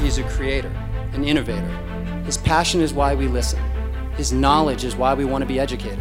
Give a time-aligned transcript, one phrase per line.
[0.00, 0.68] He's a creator,
[1.12, 1.68] an innovator.
[2.24, 3.60] His passion is why we listen.
[4.16, 5.98] His knowledge is why we want to be educated.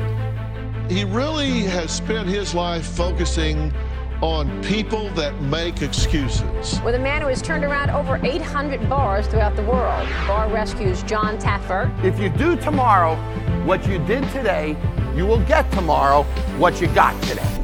[0.90, 3.74] He really has spent his life focusing
[4.22, 6.80] on people that make excuses.
[6.82, 11.04] With a man who has turned around over 800 bars throughout the world, Bar Rescue's
[11.04, 11.92] Jon Taffer.
[12.04, 13.16] If you do tomorrow
[13.66, 14.78] what you did today,
[15.14, 16.24] you will get tomorrow
[16.58, 17.59] what you got today.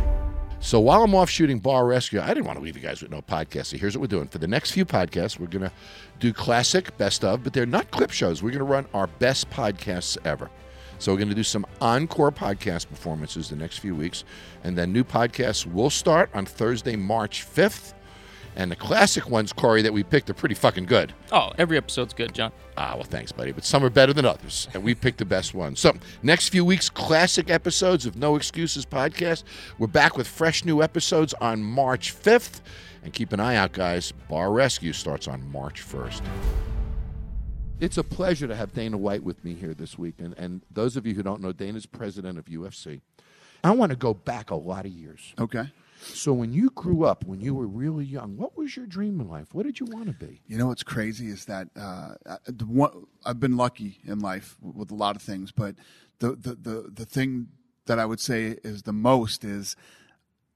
[0.65, 3.11] So while I'm off shooting Bar Rescue, I didn't want to leave you guys with
[3.11, 3.67] no podcast.
[3.67, 4.27] So here's what we're doing.
[4.27, 5.71] For the next few podcasts, we're going to
[6.19, 8.41] do classic, best of, but they're not clip shows.
[8.41, 10.49] We're going to run our best podcasts ever.
[10.97, 14.23] So we're going to do some encore podcast performances the next few weeks.
[14.63, 17.93] And then new podcasts will start on Thursday, March 5th.
[18.57, 21.13] And the classic ones, Corey, that we picked are pretty fucking good.
[21.31, 22.53] Oh, every episode's good, Jon.
[22.77, 23.51] Ah, well, thanks, buddy.
[23.51, 25.79] But some are better than others, and we picked the best ones.
[25.79, 29.43] So, next few weeks, classic episodes of No Excuses podcast.
[29.77, 32.61] We're back with fresh new episodes on March 5th.
[33.03, 34.13] And keep an eye out, guys.
[34.29, 36.21] Bar Rescue starts on March 1st.
[37.79, 40.15] It's a pleasure to have Dana White with me here this week.
[40.17, 43.01] And, and those of you who don't know, Dana's president of UFC.
[43.65, 45.33] I want to go back a lot of years.
[45.39, 45.69] Okay.
[46.13, 49.27] So, when you grew up, when you were really young, what was your dream in
[49.27, 49.47] life?
[49.53, 50.41] What did you want to be?
[50.47, 54.91] You know what's crazy is that uh, the one, I've been lucky in life with
[54.91, 55.75] a lot of things, but
[56.19, 57.47] the, the, the, the thing
[57.85, 59.75] that I would say is the most is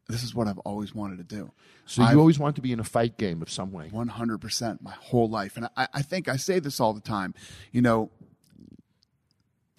[0.07, 1.51] this is what I've always wanted to do.
[1.85, 3.89] So, you always wanted to be in a fight game of some way?
[3.89, 5.57] 100% my whole life.
[5.57, 7.33] And I, I think I say this all the time.
[7.71, 8.11] You know,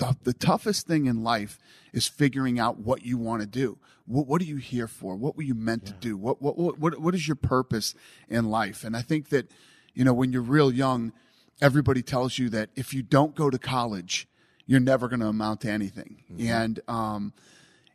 [0.01, 1.59] the, the toughest thing in life
[1.93, 3.79] is figuring out what you want to do.
[4.07, 5.15] What, what are you here for?
[5.15, 5.93] What were you meant yeah.
[5.93, 6.17] to do?
[6.17, 7.95] What, what, what, what is your purpose
[8.29, 8.83] in life?
[8.83, 9.51] And I think that,
[9.95, 11.13] you know, when you're real young,
[11.61, 14.27] everybody tells you that if you don't go to college,
[14.67, 16.25] you're never going to amount to anything.
[16.33, 16.49] Mm-hmm.
[16.49, 17.33] And, um,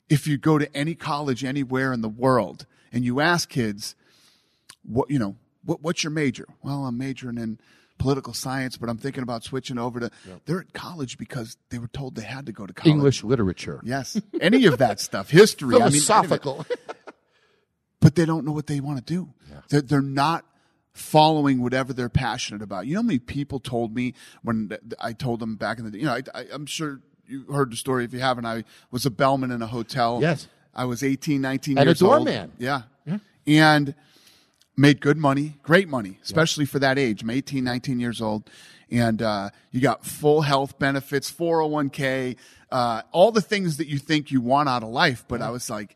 [0.07, 3.95] if you go to any college anywhere in the world and you ask kids,
[4.83, 6.45] what, you know, what, what's your major?
[6.61, 7.59] Well, I'm majoring in
[7.97, 10.11] political science, but I'm thinking about switching over to.
[10.27, 10.41] Yep.
[10.45, 12.91] They're at college because they were told they had to go to college.
[12.91, 13.81] English literature.
[13.83, 16.65] Yes, any of that stuff, history, philosophical.
[16.69, 16.95] I mean,
[17.99, 19.33] but they don't know what they want to do.
[19.49, 19.61] Yeah.
[19.69, 20.45] They're, they're not
[20.93, 22.87] following whatever they're passionate about.
[22.87, 25.99] You know how many people told me when I told them back in the day.
[25.99, 28.05] You know, I, I'm sure you heard the story.
[28.05, 30.19] If you haven't, I was a bellman in a hotel.
[30.21, 32.13] Yes, I was 18, 19 and years old.
[32.13, 32.51] And a doorman.
[32.57, 32.81] Yeah.
[33.05, 33.95] yeah, and
[34.77, 37.21] made good money, great money, especially for that age.
[37.23, 38.49] I'm 18, 19 years old.
[38.91, 42.37] And uh, you got full health benefits, 401k,
[42.71, 45.25] uh, all the things that you think you want out of life.
[45.27, 45.95] But I was like,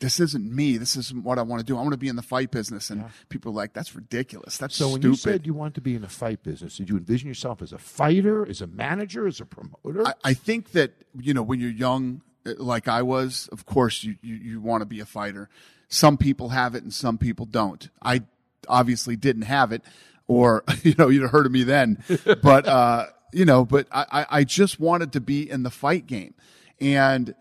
[0.00, 0.78] this isn't me.
[0.78, 1.76] This isn't what I want to do.
[1.76, 2.88] I want to be in the fight business.
[2.88, 3.08] And yeah.
[3.28, 4.56] people are like, that's ridiculous.
[4.56, 4.86] That's so.
[4.86, 5.02] Stupid.
[5.02, 7.60] when you said you want to be in the fight business, did you envision yourself
[7.62, 10.06] as a fighter, as a manager, as a promoter?
[10.06, 14.02] I, I think that you know when you're young, uh, like I was, of course
[14.02, 15.50] you you, you want to be a fighter.
[15.90, 17.90] Some people have it and some people don't.
[18.00, 18.22] I
[18.68, 19.82] obviously didn't have it,
[20.26, 22.02] or you know, you'd have heard of me then.
[22.42, 26.34] but uh, you know, but I, I just wanted to be in the fight game,
[26.80, 27.34] and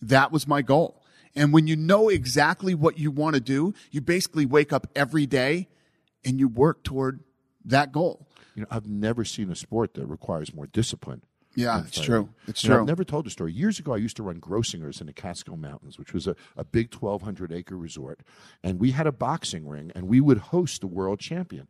[0.00, 1.02] that was my goal.
[1.34, 5.26] And when you know exactly what you want to do, you basically wake up every
[5.26, 5.68] day
[6.24, 7.20] and you work toward
[7.66, 8.26] that goal.
[8.54, 11.22] You know, I've never seen a sport that requires more discipline.
[11.56, 12.28] Yeah, it's true.
[12.46, 12.78] It's true.
[12.78, 13.52] I've never told the story.
[13.52, 16.64] Years ago, I used to run Grossinger's in the Catskill Mountains, which was a, a
[16.64, 18.20] big 1,200 acre resort.
[18.62, 21.68] And we had a boxing ring, and we would host the world champion.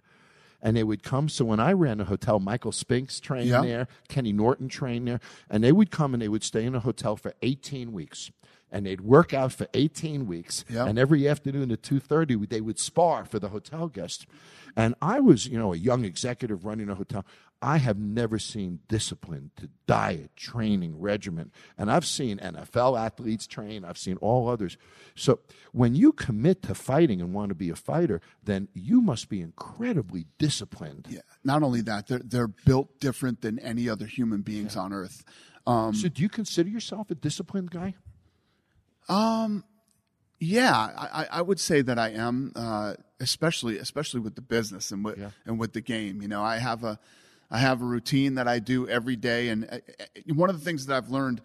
[0.61, 1.29] And they would come.
[1.29, 3.61] So when I ran a hotel, Michael Spinks trained Yeah.
[3.63, 6.81] there, Kenny Norton trained there, and they would come and they would stay in a
[6.81, 8.33] hotel for 18 weeks.
[8.73, 10.65] And they'd work out for 18 weeks.
[10.87, 14.27] And every afternoon at 2.30, they would spar for the hotel guests.
[14.75, 17.25] And I was, you know, a young executive running a hotel.
[17.63, 21.51] I have never seen discipline to diet, training, regimen.
[21.79, 24.77] And I've seen NFL athletes train, I've seen all others.
[25.15, 25.41] So
[25.73, 29.41] when you commit to fighting and want to be a fighter, then you must be
[29.41, 31.07] incredibly disciplined.
[31.09, 31.21] Yeah.
[31.45, 35.25] Not only that, they're they're built different than any other human beings on earth.
[35.67, 37.95] Um, so do you consider yourself a disciplined guy?
[39.09, 39.65] Um,
[40.39, 45.05] yeah, I, I would say that I am, uh, especially especially with the business and
[45.05, 45.31] with Yeah.
[45.47, 46.21] and with the game.
[46.21, 46.99] You know, I have a
[47.51, 50.65] I have a routine that I do every day, and uh, uh, one of the
[50.65, 51.41] things that I've learned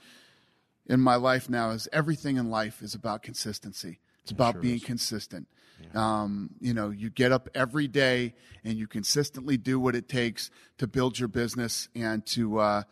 [0.87, 3.99] in my life now is everything in life is about consistency.
[4.23, 4.83] It's about sure being is.
[4.83, 5.47] consistent.
[5.95, 8.33] Um, you know, you get up every day
[8.63, 12.83] and you consistently do what it takes to build your business and to, uh,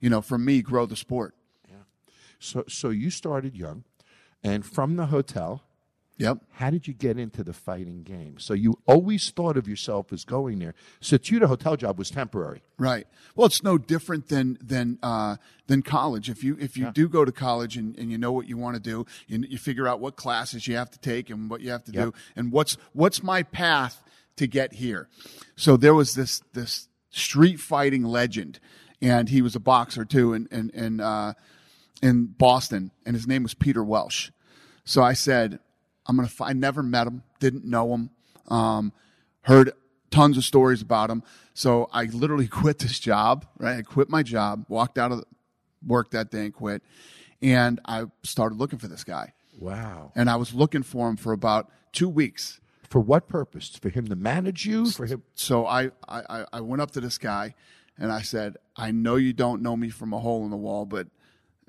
[0.00, 1.34] you know, for me, grow the sport.
[1.68, 1.76] Yeah.
[2.38, 3.84] So so you started young
[4.42, 5.62] and from the hotel,
[6.16, 6.38] Yep.
[6.52, 8.38] how did you get into the fighting game?
[8.38, 10.74] So you always thought of yourself as going there.
[11.00, 12.62] So to you, the hotel job was temporary.
[12.78, 13.06] Right.
[13.34, 16.30] Well, it's no different than than uh, than college.
[16.30, 18.76] If you if you do go to college and, and you know what you want
[18.76, 21.70] to do, you, you figure out what classes you have to take and what you
[21.70, 24.02] have to do, and what's what's my path
[24.36, 25.08] to get here.
[25.56, 28.60] So there was this this street fighting legend,
[29.02, 31.34] and he was a boxer too, and and in, uh,
[32.02, 34.32] in Boston, and his name was Peter Welch.
[34.84, 35.60] So I said,
[36.06, 36.26] I'm gonna.
[36.26, 38.10] F- I never met him, didn't know him,
[38.48, 38.92] um,
[39.42, 39.72] heard
[40.10, 41.22] tons of stories about him.
[41.54, 43.46] So I literally quit this job.
[43.58, 45.24] Right, I quit my job, walked out of
[45.86, 46.82] work that day and quit,
[47.42, 49.32] and I started looking for this guy.
[49.58, 50.12] Wow.
[50.14, 52.60] And I was looking for him for about two weeks.
[52.88, 53.70] For what purpose?
[53.80, 54.90] For him to manage you?
[54.90, 55.22] For him?
[55.34, 57.54] So I, I, I went up to this guy
[57.98, 60.84] and I said, I know you don't know me from a hole in the wall,
[60.84, 61.08] but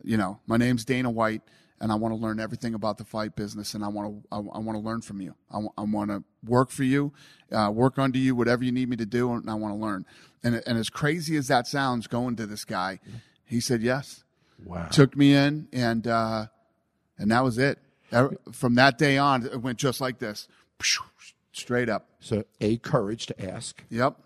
[0.03, 1.41] you know, my name's Dana White
[1.85, 4.37] and I want to learn everything about the fight business and I want to, I,
[4.37, 5.35] I want to learn from you.
[5.51, 7.13] I, I want to work for you,
[7.51, 9.31] uh, work under you, whatever you need me to do.
[9.33, 10.03] And I want to learn.
[10.43, 12.99] And, and as crazy as that sounds going to this guy,
[13.45, 14.23] he said, yes.
[14.65, 14.87] Wow.
[14.87, 16.47] Took me in and, uh,
[17.19, 17.77] and that was it.
[18.51, 20.47] From that day on, it went just like this,
[21.51, 22.07] straight up.
[22.19, 23.83] So, A, courage to ask.
[23.91, 24.17] Yep.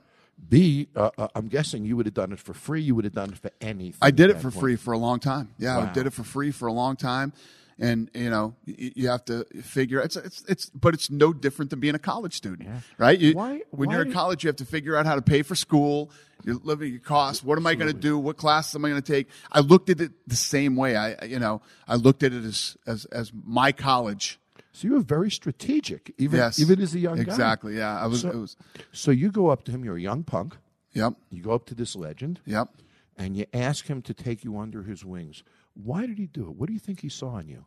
[0.47, 2.81] B, uh, uh, I'm guessing you would have done it for free.
[2.81, 3.99] You would have done it for anything.
[4.01, 5.49] I did it for free for a long time.
[5.57, 7.33] Yeah, I did it for free for a long time,
[7.77, 11.79] and you know you, have to figure it's it's it's but it's no different than
[11.79, 13.19] being a college student, right?
[13.19, 15.55] You, Why- when you're in college, you have to figure out how to pay for
[15.55, 16.09] school,
[16.43, 17.43] your living your costs.
[17.43, 18.17] What am I going to do?
[18.17, 19.27] What classes am I going to take?
[19.51, 20.95] I looked at it the same way.
[20.95, 24.39] I I- you know I looked at it as as as my college.
[24.79, 27.23] So you were very strategic, even Yes, even as a young guy.
[27.23, 27.75] exactly.
[27.75, 28.21] Yeah, I was.
[28.21, 28.55] So- it was.
[28.93, 29.83] So you go up to him.
[29.83, 30.55] You're a young punk.
[30.93, 31.15] Yep.
[31.31, 32.69] You go up to this legend, Yep.
[33.17, 35.43] and you ask him to take you under his wings.
[35.73, 36.55] Why did he do it?
[36.55, 37.65] What do you think he saw in you?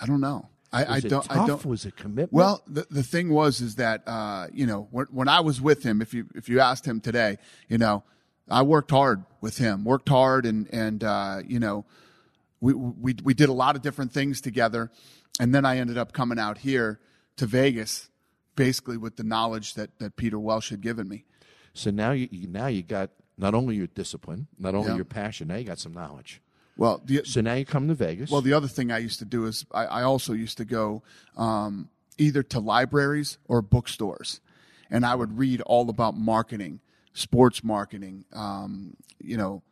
[0.00, 0.48] I don't know.
[0.72, 1.10] I, I don't.
[1.22, 1.26] tough?
[1.28, 1.62] I don't.
[1.66, 2.32] Was it commitment?
[2.32, 5.82] Well, the, the thing was is that uh, you know when, when I was with
[5.82, 7.36] him, if you if you asked him today,
[7.68, 8.04] you know,
[8.48, 11.84] I worked hard with him, worked hard, and and uh, you know,
[12.62, 14.90] we we we did a lot of different things together,
[15.40, 17.00] and then I ended up coming out here
[17.36, 18.08] to Vegas,
[18.56, 21.24] basically with the knowledge that that Peter Welch had given me.
[21.72, 24.96] so now you now you got not only your discipline, not only Yeah.
[24.96, 25.48] your passion.
[25.48, 26.40] Now you got some knowledge.
[26.76, 28.30] Well, the, So now you come to Vegas.
[28.30, 31.02] Well, the other thing I used to do is I, I also used to go
[31.36, 31.88] um,
[32.18, 34.40] either to libraries or bookstores,
[34.90, 36.80] and I would read all about marketing,
[37.12, 39.62] sports marketing, um, you know,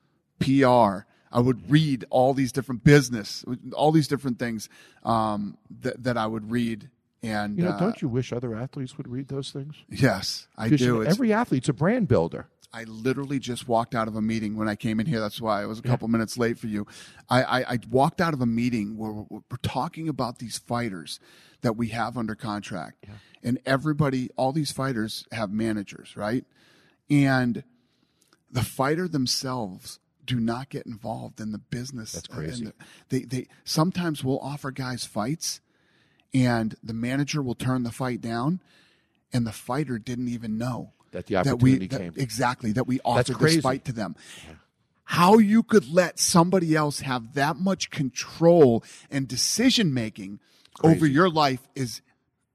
[0.41, 1.07] PR.
[1.33, 4.69] I would read all these different business, all these different things
[5.05, 6.91] um, that that I would read.
[7.25, 9.77] And you know, uh, don't you wish other athletes would read those things?
[9.89, 10.95] Yes, I 'Cause, you do.
[10.95, 12.49] know, every athlete's a brand builder.
[12.75, 15.21] I literally just walked out of a meeting when I came in here.
[15.21, 16.87] That's why I was a couple minutes late for you.
[17.29, 21.21] I, I, I walked out of a meeting where we're, we're talking about these fighters
[21.61, 23.05] that we have under contract,
[23.43, 26.45] and everybody, all these fighters have managers, right?
[27.11, 27.63] And
[28.51, 32.13] the fighter themselves do not get involved in the business.
[32.13, 32.73] That's crazy.
[33.09, 35.61] they, they sometimes will offer guys fights,
[36.35, 38.61] and the manager will turn the fight down,
[39.33, 42.13] and the fighter didn't even know That the opportunity that- came.
[42.17, 44.15] exactly that we offered this fight to them.
[45.05, 50.39] How you could let somebody else have that much control and decision making
[50.83, 52.01] over your life is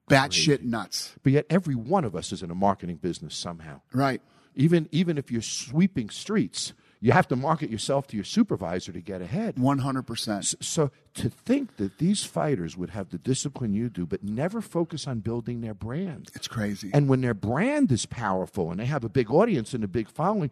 [0.10, 1.14] batshit nuts.
[1.22, 3.82] But yet, every one of us is in a marketing business somehow.
[3.94, 4.22] Right.
[4.56, 9.02] Even even if you're sweeping streets, you have to market yourself to your supervisor to
[9.02, 9.60] get ahead.
[9.60, 10.56] One hundred percent.
[10.62, 15.08] So to think that these fighters would have the discipline you do, but never focus
[15.08, 16.32] on building their brand.
[16.36, 16.90] It's crazy.
[16.94, 20.10] And when their brand is powerful and they have a big audience and a big
[20.10, 20.52] following,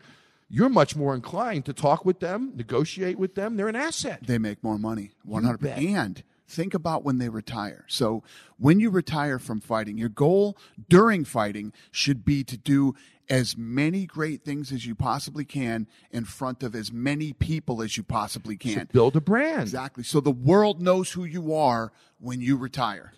[0.49, 3.57] you're much more inclined to talk with them, negotiate with them.
[3.57, 4.19] They're an asset.
[4.25, 5.11] they make more money.
[5.27, 5.77] 100%.
[5.77, 7.85] And think about when they retire.
[7.87, 8.21] So
[8.57, 10.55] when you retire from fighting, your goal
[10.87, 12.93] during fighting should be to do
[13.29, 17.97] as many great things as you possibly can in front of as many people as
[17.97, 18.89] you possibly So can.
[18.91, 19.61] build a brand.
[19.61, 20.03] Exactly.
[20.03, 23.13] So the world knows who you are when you retire.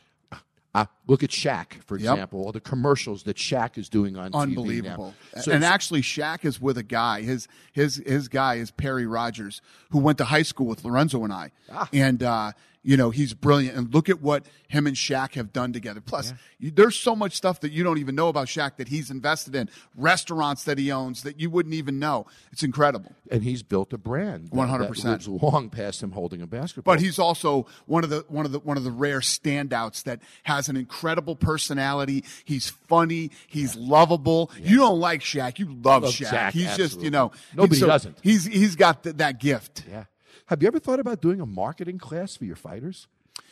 [0.75, 2.13] Uh, look at Shaq, for Yep.
[2.13, 4.39] example, all the commercials that Shaq is doing on TV.
[4.41, 5.15] Unbelievable.
[5.41, 7.21] So and actually, Shaq is with a guy.
[7.23, 9.59] His his his guy is Perry Rogers,
[9.89, 11.51] who went to high school with Lorenzo and I.
[11.71, 11.89] Ah.
[11.91, 12.51] And uh,
[12.87, 13.75] you know he's brilliant.
[13.75, 15.99] And look at what him and Shaq have done together.
[15.99, 19.11] Plus, you, there's so much stuff that you don't even know about Shaq that he's
[19.11, 19.69] invested in.
[19.97, 22.27] Restaurants that he owns that you wouldn't even know.
[22.53, 23.13] It's incredible.
[23.29, 24.51] and he's built a brand.
[24.51, 25.03] 100%.
[25.03, 26.93] That long past him holding a basketball.
[26.95, 30.21] But he's also one of the one of the one of the rare standouts that
[30.43, 32.23] has an incredible personality.
[32.45, 33.31] He's funny.
[33.47, 34.49] He's lovable.
[34.61, 35.59] You don't like Shaq.
[35.59, 36.29] You love, Love Shaq.
[36.29, 38.17] Shaq, He's just you know Nobody so doesn't.
[38.23, 39.83] He's he's got th- that gift.
[39.89, 40.05] yeah.
[40.47, 43.07] Have you ever thought about doing a marketing class for your fighters?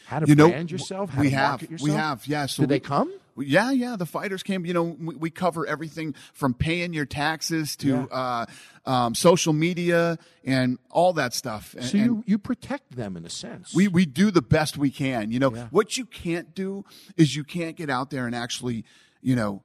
[0.08, 1.10] How to You know, brand yourself?
[1.10, 1.90] How we to have, market yourself?
[1.90, 2.46] we have, yeah.
[2.46, 3.12] So Did they come?
[3.38, 3.98] Yeah, yeah.
[3.98, 4.66] The fighters came.
[4.66, 8.46] You know, we, we cover everything from paying your taxes to uh,
[8.86, 11.76] um, social media and all that stuff.
[11.78, 13.74] And, So you, you protect them in a sense.
[13.76, 15.32] we we do the best we can.
[15.32, 16.86] You know what you can't do
[17.18, 18.86] is you can't get out there and actually,
[19.22, 19.64] you know,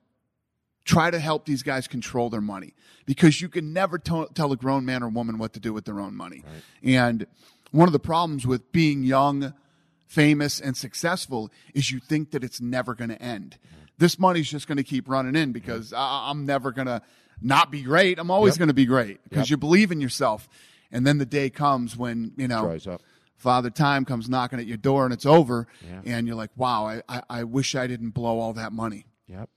[0.90, 2.75] try to help these guys control their money
[3.06, 5.85] because you can never t- tell a grown man or woman what to do with
[5.85, 6.42] their own money.
[6.82, 7.26] And
[7.70, 9.54] one of the problems with being young,
[10.06, 13.59] famous, and successful is you think that it's never going to end.
[13.59, 13.85] Mm-hmm.
[13.99, 16.00] This money's just going to keep running in because mm-hmm.
[16.00, 17.02] I- I'm never going to
[17.40, 18.18] not be great.
[18.18, 18.59] I'm always Yep.
[18.59, 19.50] going to be great because Yep.
[19.50, 20.49] you believe in yourself.
[20.90, 22.76] And then the day comes when, you know.
[23.37, 25.66] Father Time comes knocking at your door and it's over.
[25.82, 26.14] Yeah.
[26.14, 29.06] And you're like, wow, I, I, I wish I didn't blow all that money.
[29.28, 29.49] Yep.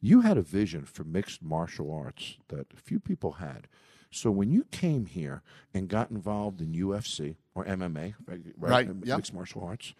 [0.00, 3.68] You had a vision for mixed martial arts that few people had.
[4.10, 5.42] So when you came here
[5.74, 8.40] and got involved in UFC or MMA, right?
[8.56, 9.18] Right, yep.
[9.18, 9.94] Mixed martial arts.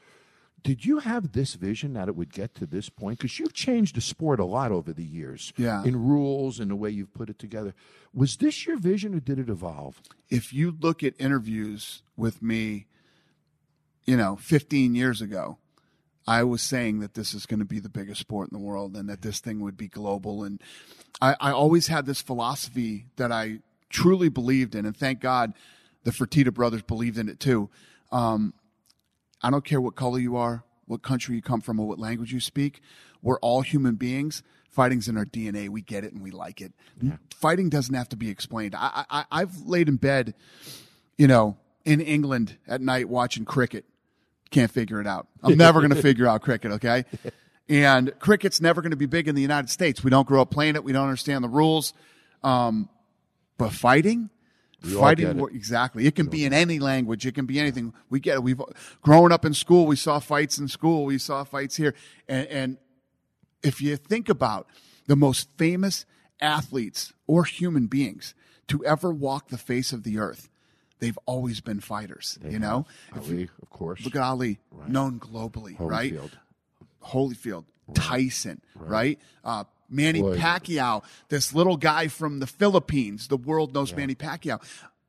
[0.62, 3.18] Did you have this vision that it would get to this point?
[3.18, 5.52] Because you've changed the sport a lot over the years.
[5.56, 5.84] Yeah.
[5.84, 7.74] In rules and the way you've put it together.
[8.12, 10.00] Was this your vision or did it evolve?
[10.28, 12.86] If you look at interviews with me,
[14.06, 15.58] you know, 15 years ago,
[16.26, 18.96] I was saying that this is going to be the biggest sport in the world
[18.96, 20.42] and that this thing would be global.
[20.42, 20.60] And
[21.20, 24.86] I, I always had this philosophy that I truly believed in.
[24.86, 25.54] And thank God
[26.04, 27.70] the Fertitta brothers believed in it too.
[28.10, 28.54] Um,
[29.42, 32.32] I don't care what color you are, what country you come from, or what language
[32.32, 32.80] you speak.
[33.22, 34.42] We're all human beings.
[34.70, 35.68] Fighting's in our DNA.
[35.68, 36.72] We get it and we like it.
[37.34, 38.74] Fighting doesn't have to be explained.
[38.76, 40.34] I, I, I've laid in bed,
[41.16, 43.84] you know, in England at night watching cricket.
[44.50, 45.26] Can't figure it out.
[45.42, 47.04] I'm never going to figure out cricket, okay?
[47.68, 50.04] And cricket's never going to be big in the United States.
[50.04, 50.84] We don't grow up playing it.
[50.84, 51.94] We don't understand the rules.
[52.44, 52.88] Um,
[53.58, 54.30] but fighting,
[54.82, 55.54] fighting it.
[55.54, 56.06] exactly.
[56.06, 57.26] It can be in any language.
[57.26, 57.92] It can be anything.
[58.08, 58.42] We get it.
[58.42, 58.60] We've
[59.02, 59.86] grown up in school.
[59.86, 61.06] We saw fights in school.
[61.06, 61.94] We saw fights here.
[62.28, 62.78] And, and
[63.62, 64.68] if you think about
[65.06, 66.06] the most famous
[66.40, 68.34] athletes or human beings
[68.68, 70.48] to ever walk the face of the earth,
[70.98, 72.38] they've always been fighters.
[72.48, 74.04] you know, If you- Ali, of course.
[74.04, 76.12] look at Ali, known globally, right?
[76.14, 76.30] Holyfield.
[77.04, 79.18] Holyfield, Tyson, right?
[79.44, 80.38] Uh, Manny Floyd.
[80.40, 83.28] Pacquiao, this little guy from the Philippines.
[83.28, 84.60] The world knows Manny Pacquiao.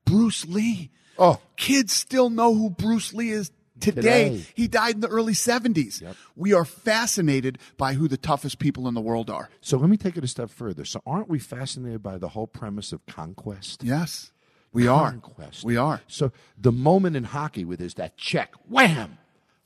[0.05, 0.91] Bruce Lee.
[1.19, 1.39] Oh.
[1.55, 4.01] kids still know who Bruce Lee is today.
[4.29, 4.45] Today.
[4.53, 6.03] He died in the early 70s.
[6.35, 9.49] We are fascinated by who the toughest people in the world are.
[9.59, 10.85] So let me take it a step further.
[10.85, 13.83] So aren't we fascinated by the whole premise of conquest?
[13.83, 14.31] Yes,
[14.73, 15.11] we are.
[15.11, 15.63] conquest.
[15.63, 16.01] We are.
[16.07, 19.17] So the moment in hockey with there's that check, wham,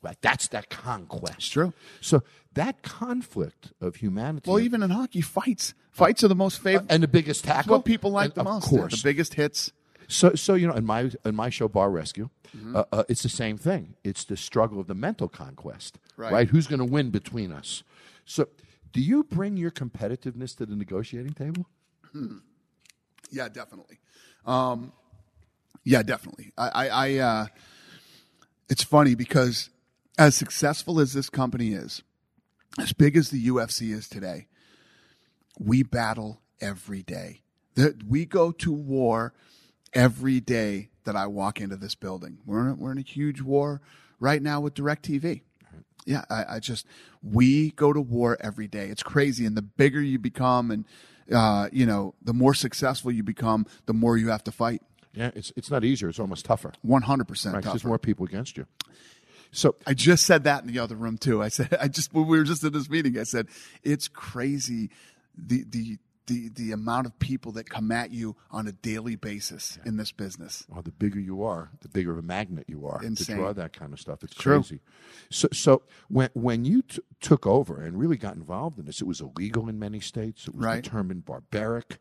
[0.01, 0.17] right?
[0.21, 1.35] That's that conquest.
[1.37, 1.73] It's true.
[1.99, 4.49] So that conflict of humanity.
[4.49, 5.73] Well, even in hockey, fights.
[5.91, 6.87] Fights are the most favorite.
[6.89, 7.75] and the biggest tackle.
[7.75, 8.67] what people like And the of most.
[8.69, 9.01] course.
[9.01, 9.71] The biggest hits.
[10.07, 12.75] So, so you know, in my in my show, Bar Rescue, Mm-hmm.
[12.75, 13.95] uh, uh, it's the same thing.
[14.03, 16.49] It's the struggle of the mental conquest, Right.
[16.49, 17.83] Who's going to win between us?
[18.25, 18.49] So,
[18.91, 21.65] do you bring your competitiveness to the negotiating table?
[23.31, 23.99] Yeah, definitely.
[24.45, 24.91] Um,
[25.83, 26.51] yeah, definitely.
[26.57, 27.45] I, I, I uh,
[28.69, 29.69] it's funny because
[30.17, 32.03] as successful as this company is,
[32.79, 34.47] as big as the UFC is today,
[35.59, 37.41] we battle every day.
[37.75, 39.33] That we go to war
[39.93, 42.39] every day that I walk into this building.
[42.45, 43.81] We're in a, we're in a huge war
[44.19, 45.41] right now with DirecTV.
[46.05, 46.85] Yeah, I, I just
[47.21, 48.87] we go to war every day.
[48.87, 50.85] It's crazy, and the bigger you become, and
[51.33, 54.81] uh, you know, the more successful you become, the more you have to fight.
[55.13, 56.09] Yeah, it's it's not easier.
[56.09, 56.71] It's almost tougher.
[56.81, 58.65] One hundred percent There's more people against you.
[59.51, 61.43] So I just said that in the other room too.
[61.43, 63.47] I said I just when we were just in this meeting, I said
[63.83, 64.89] it's crazy
[65.37, 65.97] the the
[66.27, 70.11] the the amount of people that come at you on a daily basis in this
[70.11, 70.65] business.
[70.69, 73.35] well, the bigger you are, the bigger of a magnet you are Insane.
[73.37, 74.23] to draw that kind of stuff.
[74.23, 74.59] It's True.
[74.59, 74.81] crazy.
[75.29, 79.07] So, so when when you t- took over and really got involved in this, it
[79.07, 80.47] was illegal in many states.
[80.47, 80.83] It was Right.
[80.83, 81.97] determined barbaric,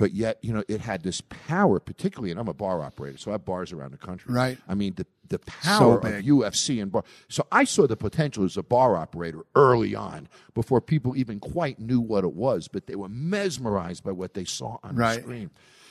[0.00, 1.78] but yet you know it had this power.
[1.78, 4.32] Particularly, and I'm a bar operator, so I have bars around the country.
[4.32, 4.56] Right.
[4.66, 6.24] I mean the the power of.
[6.24, 7.04] UFC and bar.
[7.28, 11.78] So I saw the potential as a bar operator early on, before people even quite
[11.78, 15.16] knew what it was, but they were mesmerized by what they saw on Right.
[15.16, 15.50] the screen.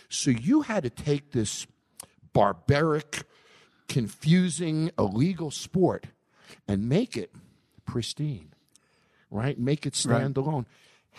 [0.10, 1.68] So you had to take this
[2.34, 3.24] barbaric,
[3.88, 6.08] confusing, illegal sport
[6.68, 7.32] and make it
[7.86, 8.50] pristine,
[9.30, 9.58] right?
[9.60, 10.66] Make it stand alone.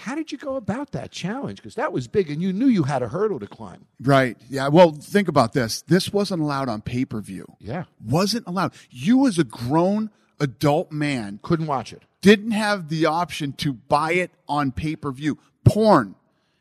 [0.01, 1.59] How did you go about that challenge?
[1.59, 3.87] Because that was big, and you knew you had a hurdle to climb.
[4.01, 4.37] Right.
[4.49, 4.69] Yeah.
[4.69, 5.83] Well, think about this.
[5.83, 7.45] This wasn't allowed on pay per view.
[7.59, 8.73] Yeah, Wasn't allowed.
[8.91, 12.03] You as a grown adult man couldn't watch it.
[12.23, 15.39] didn't have the option to buy it on pay per view.
[15.65, 16.15] Porn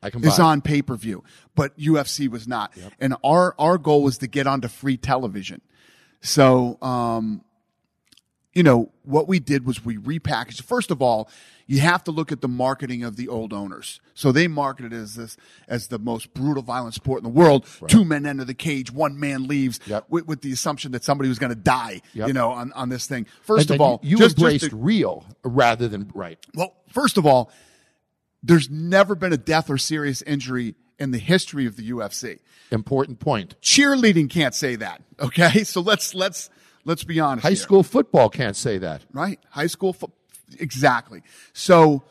[0.04, 0.42] I can is it.
[0.42, 1.24] on pay per view,
[1.56, 2.74] but UFC was not.
[3.00, 5.62] And our our goal was to get onto free television.
[6.22, 7.42] So, um,
[8.54, 10.64] you know, what we did was we repackaged.
[10.64, 11.30] First of all,
[11.68, 14.02] you have to look at the marketing of the old owners.
[14.16, 15.38] So they marketed it as this
[15.68, 17.68] as the most brutal, violent sport in the world.
[17.88, 20.06] Two men enter the cage, one man leaves, Yep.
[20.10, 22.02] with, with the assumption that somebody was going to die.
[22.16, 22.28] Yep.
[22.28, 23.28] You know, on, on this thing.
[23.44, 26.40] First And of all, you, you just, just embraced real rather than right.
[26.56, 27.52] well, first of all,
[28.42, 32.40] There's never been a death or serious injury in the history of the UFC.
[32.72, 33.56] Important point.
[33.62, 35.02] Cheerleading can't say that.
[35.20, 36.50] Okay, so let's let's
[36.86, 37.44] let's be honest.
[37.44, 37.56] High here.
[37.58, 39.02] school football can't say that.
[39.14, 39.40] right?
[39.50, 40.12] High school, fo-
[40.60, 41.22] exactly.
[41.54, 42.04] So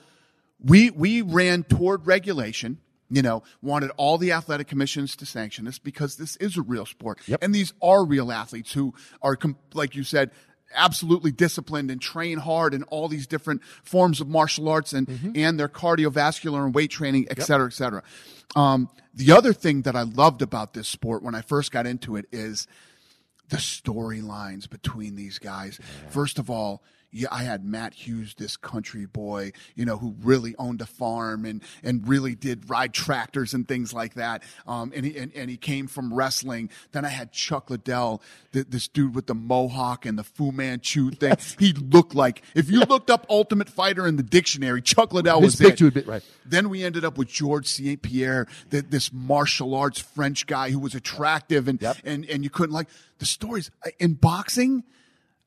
[0.62, 2.78] we we ran toward regulation.
[3.10, 6.84] You know, wanted all the athletic commissions to sanction this because this is a real
[6.84, 7.42] sport, Yep.
[7.42, 9.34] and these are real athletes who are,
[9.72, 10.30] like you said,
[10.74, 15.58] absolutely disciplined and train hard in all these different forms of martial arts and and
[15.58, 18.02] their cardiovascular and weight training, et cetera, et cetera.
[18.54, 22.16] Um, the other thing that I loved about this sport when I first got into
[22.16, 22.66] it is
[23.48, 25.80] the storylines between these guys.
[26.08, 30.54] First of all, yeah, I had Matt Hughes, this country boy, you know, who really
[30.58, 34.42] owned a farm and, and really did ride tractors and things like that.
[34.66, 36.68] Um, and he, and, and he came from wrestling.
[36.92, 38.22] Then I had Chuck Liddell,
[38.52, 41.36] th- this dude with the mohawk and the Fu Manchu thing.
[41.58, 45.52] He looked like, if you looked up Ultimate Fighter in the dictionary, Chuck Liddell This
[45.58, 45.94] was big it.
[45.94, 46.22] dude, right.
[46.44, 48.02] Then we ended up with George St.
[48.02, 51.96] Pierre, th- this martial arts French guy who was attractive and, Yep.
[52.04, 52.88] and, and you couldn't like
[53.18, 54.84] the stories in boxing.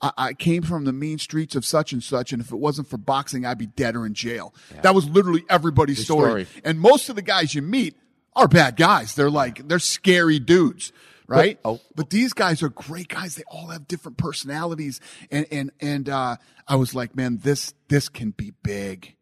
[0.02, 2.88] I, I came from the mean streets of such and such, and if it wasn't
[2.90, 4.54] for boxing, I'd be dead or in jail.
[4.82, 6.46] That was literally everybody's story.
[6.46, 6.62] story.
[6.66, 7.96] And most of the guys you meet
[8.36, 9.16] are bad guys.
[9.16, 10.92] They're like they're scary dudes,
[11.28, 11.60] right?
[11.62, 11.82] But- oh.
[11.96, 13.36] but these guys are great guys.
[13.36, 18.10] They all have different personalities, and and and uh, I was like, man, this this
[18.10, 19.16] can be big.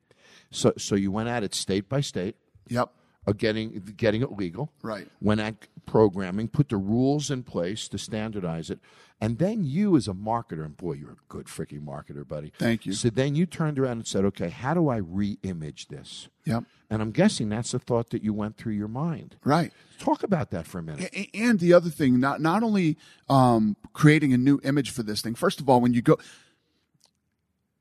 [0.51, 2.36] So, so you went at it state by state,
[2.69, 2.91] Yep.
[3.27, 4.71] of getting getting it legal.
[4.81, 5.07] Right.
[5.21, 5.55] Went at
[5.89, 8.79] programming, put the rules in place to standardize it,
[9.22, 12.53] and then you, as a marketer, and boy, you're a good freaking marketer, buddy.
[12.58, 12.93] Thank you.
[12.93, 16.63] So then you turned around and said, "Okay, how do I re-image this?" Yep.
[16.89, 19.36] And I'm guessing that's the thought that you went through your mind.
[19.43, 19.74] Right.
[20.00, 21.13] Talk about that for a minute.
[21.34, 25.36] And the other thing, not not only um, creating a new image for this thing.
[25.36, 26.17] First of all, when you go,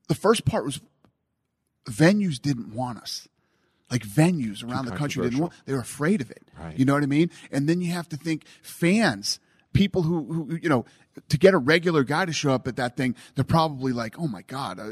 [0.07, 0.81] the first part was
[1.85, 3.27] venues didn't want us.
[3.91, 5.53] Like venues around the country didn't want.
[5.65, 6.43] They were afraid of it.
[6.59, 6.77] Right.
[6.77, 7.31] You know what I mean?
[7.51, 9.39] And then you have to think fans,
[9.73, 10.85] people who, who you know,
[11.29, 14.27] to get a regular guy to show up at that thing, they're probably like, oh
[14.27, 14.89] my god, uh,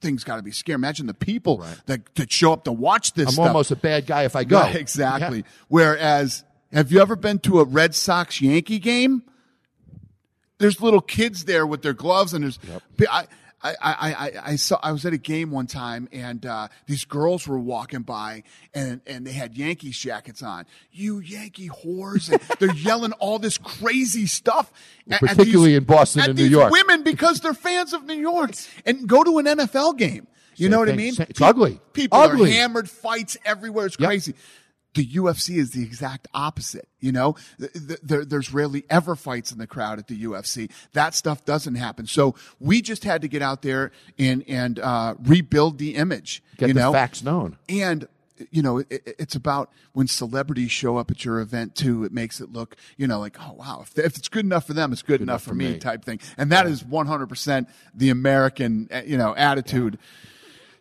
[0.00, 0.74] things got to be scary.
[0.74, 3.28] Imagine the people that that show up to watch this.
[3.28, 3.46] I'm stuff.
[3.48, 4.60] almost a bad guy if I go.
[4.60, 5.44] Right, exactly.
[5.68, 9.22] Whereas, have you ever been to a Red Sox Yankee game?
[10.58, 12.58] There's little kids there with their gloves, and there's.
[13.00, 13.26] I, I,
[13.64, 14.78] I, I, I saw.
[14.82, 18.42] I was at a game one time, and uh, these girls were walking by,
[18.74, 20.66] and and they had Yankees jackets on.
[20.92, 22.30] You Yankee whores!
[22.30, 24.70] And they're yelling all this crazy stuff.
[25.10, 26.70] at- at Particularly these- in Boston at and New York.
[26.72, 28.52] Women because they're fans of New York,
[28.84, 30.26] and go to an NFL game.
[30.56, 31.14] You Same know what I mean?
[31.18, 31.80] It's Pe- ugly.
[31.92, 32.50] People Ugly.
[32.50, 33.86] are hammered, fights everywhere.
[33.86, 34.08] It's Yep.
[34.08, 34.34] crazy.
[34.94, 36.88] The UFC is the exact opposite.
[37.00, 40.70] You know, Th- th- there, there's rarely ever fights in the crowd at the UFC.
[40.92, 42.06] That stuff doesn't happen.
[42.06, 46.42] So we just had to get out there and and uh, rebuild the image.
[46.56, 47.58] Get you the know, facts known.
[47.68, 48.06] and
[48.50, 52.10] you know it, it- it's about when celebrities show up at your event too it
[52.12, 54.92] makes it look you know like oh wow if, if it's good enough for them
[54.92, 55.78] it's good, enough, for me, me.
[55.78, 59.98] type thing and that is 100% the american uh, you know attitude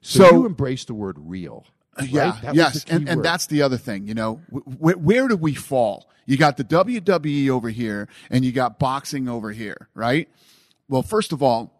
[0.01, 1.65] So, so you embraced the word real.
[1.99, 2.09] Right?
[2.09, 4.07] yeah, That yes, and, and that's the other thing.
[4.07, 6.09] You know, wh- wh- where do we fall?
[6.25, 10.29] You got the WWE over here, and you got boxing over here, right?
[10.87, 11.71] Well, first of all,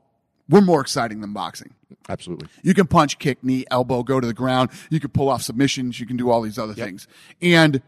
[0.50, 1.74] we're more exciting than boxing.
[2.10, 2.48] absolutely.
[2.64, 4.70] You can punch, kick, knee, elbow, go to the ground.
[4.90, 6.00] You can pull off submissions.
[6.00, 7.08] You can do all these other things,
[7.42, 7.82] and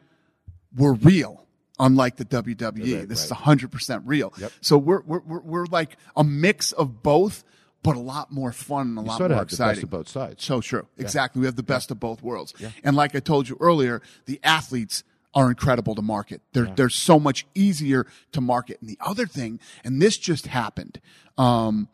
[0.76, 1.42] we're real.
[1.78, 3.38] Unlike the WWE, Right, this is right.
[3.42, 4.32] hundred percent real.
[4.38, 4.52] Yep.
[4.62, 7.44] So we're, we're we're we're like a mix of both,
[7.86, 9.76] but a lot more fun and a lot sort of more the exciting.
[9.76, 10.44] best of both sides.
[10.44, 10.88] So true.
[10.98, 11.40] Exactly.
[11.40, 12.54] We have the best of both worlds.
[12.58, 12.72] Yeah.
[12.84, 15.04] And like I told you earlier, the athletes
[15.36, 16.42] are incredible to market.
[16.54, 18.78] They're they're so much easier to market.
[18.82, 21.00] And the other thing, and this just happened,
[21.38, 21.90] um,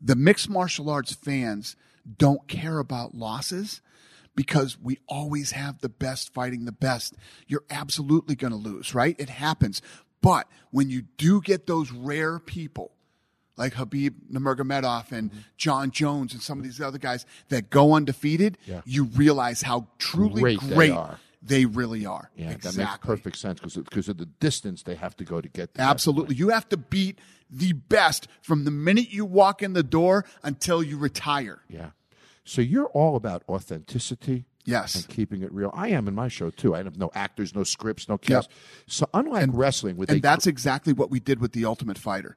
[0.00, 1.76] the mixed martial arts fans
[2.18, 3.82] don't care about losses
[4.36, 7.14] because we always have the best fighting the best.
[7.46, 9.16] You're absolutely going to lose, right?
[9.18, 9.82] It happens.
[10.22, 12.92] But when you do get those rare people
[13.56, 15.40] like Khabib Nurmagomedov and mm-hmm.
[15.56, 18.82] Jon Jones and some of these other guys that go undefeated, Yeah.
[18.84, 20.98] you realize how truly Great great, they
[21.42, 22.30] they, really are.
[22.34, 22.82] Yeah, exactly.
[22.82, 25.74] that makes perfect sense because because of the distance they have to go to get.
[25.74, 26.34] That Absolutely.
[26.34, 30.82] You have to beat the best from the minute you walk in the door until
[30.82, 31.60] you retire.
[31.68, 31.90] Yeah.
[32.44, 34.46] So you're all about authenticity.
[34.64, 34.96] Yes.
[34.96, 35.70] And keeping it real.
[35.74, 36.74] I am in my show too.
[36.74, 38.50] I have no actors, no scripts, no cast.
[38.88, 42.36] So unlike wrestling, with And that's exactly what we did with the Ultimate Fighter.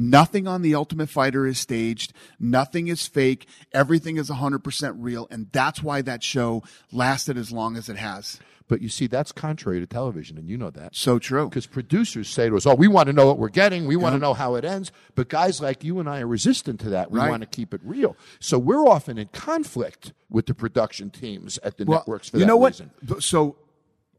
[0.00, 2.12] Nothing on the Ultimate Fighter is staged.
[2.38, 3.48] Nothing is fake.
[3.72, 5.26] Everything is 100% real.
[5.30, 8.38] And that's why that show lasted as long as it has.
[8.68, 10.94] But you see, that's contrary to television, and you know that.
[10.94, 11.48] So true.
[11.48, 13.86] Because producers say to us, "Oh, we want to know what we're getting.
[13.86, 16.78] We want to know how it ends." But guys like you and I are resistant
[16.80, 17.10] to that.
[17.10, 17.30] We Right.
[17.30, 18.14] want to keep it real.
[18.40, 22.46] So we're often in conflict with the production teams at the networks for you that
[22.46, 22.90] know reason.
[23.08, 23.22] what?
[23.22, 23.56] So,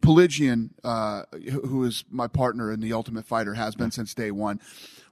[0.02, 4.32] Piligian, uh, who who is my partner in the Ultimate Fighter, has been since day
[4.32, 4.60] one.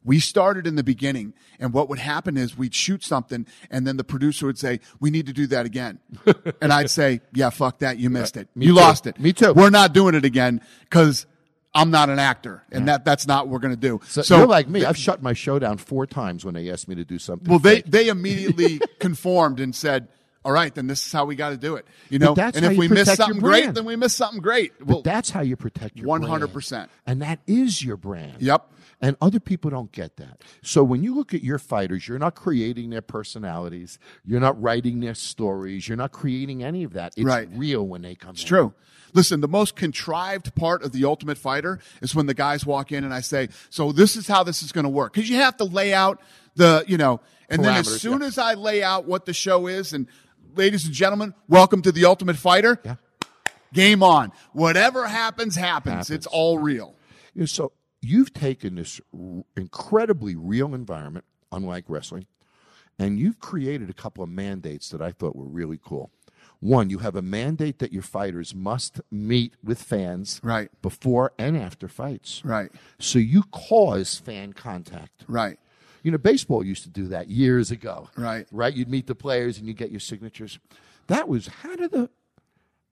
[0.08, 3.98] We started in the beginning, and what would happen is we'd shoot something, and then
[3.98, 6.00] the producer would say, "We need to do that again,"
[6.62, 8.74] and I'd say, "Yeah, fuck that, you missed it, you too.
[8.76, 9.54] lost it, Me too.
[9.54, 11.28] We're not doing it again because."
[11.76, 14.00] I'm not an actor, and that, that's not what we're going to do.
[14.08, 14.84] So, you're like me.
[14.84, 17.48] I've shut my show down four times when they asked me to do something.
[17.48, 17.86] Well, they fake.
[17.91, 20.08] they immediately conformed and said,
[20.43, 22.78] "All right, then this is how we got to do it." You know, and if
[22.78, 24.74] we miss something great, then we miss something great.
[24.80, 26.70] But Well, that's how you protect your 100%.
[26.70, 26.89] brand.
[27.06, 28.38] And that is your brand.
[28.39, 28.72] Yep.
[28.99, 30.41] And other people don't get that.
[30.63, 33.99] So when you look at your fighters, you're not creating their personalities.
[34.25, 35.88] You're not writing their stories.
[35.88, 37.13] You're not creating any of that.
[37.15, 37.47] It's Right.
[37.53, 38.47] real when they come it's in.
[38.47, 38.73] true.
[39.13, 43.03] Listen, the most contrived part of the Ultimate Fighter is when the guys walk in
[43.03, 45.57] and I say, "So this is how this is going to work," because you have
[45.57, 46.19] to lay out
[46.55, 48.27] the, you know, and then as soon yeah.
[48.27, 50.07] as I lay out what the show is, and
[50.55, 52.79] ladies and gentlemen, welcome to the Ultimate Fighter.
[52.83, 52.95] Yeah.
[53.73, 54.31] Game on.
[54.53, 55.91] Whatever happens, happens.
[55.93, 56.10] Happens.
[56.10, 56.95] It's all real.
[57.36, 62.25] Know, So you've taken this r- incredibly real environment, unlike wrestling,
[62.99, 66.12] and you've created a couple of mandates that I thought were really cool.
[66.60, 70.69] One, you have a mandate that your fighters must meet with fans Right.
[70.81, 72.41] before and after fights.
[72.43, 72.71] Right.
[72.99, 75.23] So you cause fan contact.
[75.27, 75.60] Right.
[76.01, 78.10] You know, baseball used to do that years ago.
[78.17, 78.47] Right.
[78.51, 78.73] Right?
[78.73, 80.57] You'd meet the players and you get your signatures.
[81.07, 82.10] That was how do the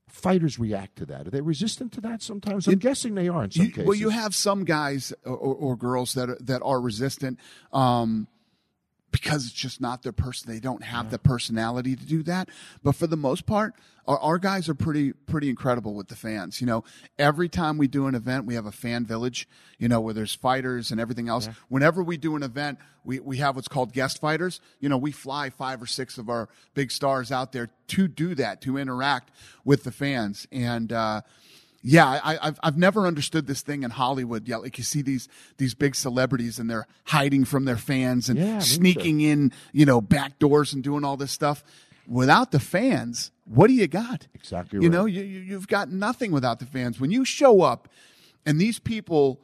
[0.08, 1.28] fighters react to that?
[1.28, 2.68] Are they resistant to that sometimes?
[2.68, 3.88] I'm guessing they are in some You- cases.
[3.88, 7.40] Well, you have some guys or, or, or girls that are, that are resistant
[7.74, 8.28] um,
[9.22, 10.52] because it's just not their person.
[10.52, 12.50] They don't have the personality to do that.
[12.84, 13.74] But for the most part,
[14.08, 16.60] our, our guys are pretty pretty incredible with the fans.
[16.60, 16.84] You know,
[17.18, 19.48] every time we do an event, we have a fan village.
[19.80, 21.48] You know, where there's fighters and everything else.
[21.70, 24.60] Whenever we do an event, we we have what's called guest fighters.
[24.80, 28.36] You know, we fly five or six of our big stars out there to do
[28.36, 29.32] that to interact
[29.64, 30.92] with the fans and.
[30.92, 31.22] uh
[31.88, 34.48] yeah, I, I've I've never understood this thing in Hollywood.
[34.48, 38.40] Yeah, like you see these these big celebrities and they're hiding from their fans and
[38.40, 41.64] Yeah, sneaking in, you know, back doors and doing all this stuff.
[42.08, 44.28] Without the fans, what do you got?
[44.34, 44.96] Exactly You right.
[44.96, 47.00] know, you you've got nothing without the fans.
[47.00, 47.88] When you show up,
[48.48, 49.40] and these people,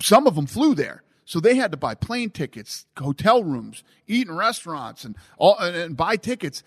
[0.00, 1.02] some of them flew there.
[1.26, 5.76] So they had to buy plane tickets, hotel rooms, eat in restaurants, and all and,
[5.76, 6.62] and buy tickets.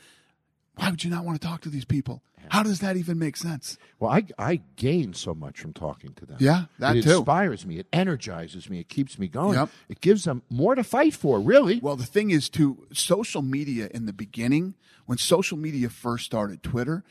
[0.75, 2.21] Why would you not want to talk to these people?
[2.49, 3.77] How does that even make sense?
[3.99, 6.37] Well, I, I gain so much from talking to them.
[6.39, 7.17] Yeah, that it too.
[7.17, 7.79] inspires me.
[7.79, 8.79] It energizes me.
[8.79, 9.57] It keeps me going.
[9.57, 9.69] Yep.
[9.89, 11.79] It gives them more to fight for, really.
[11.79, 16.63] Well, the thing is, to social media in the beginning, when social media first started,
[16.63, 17.03] Twitter,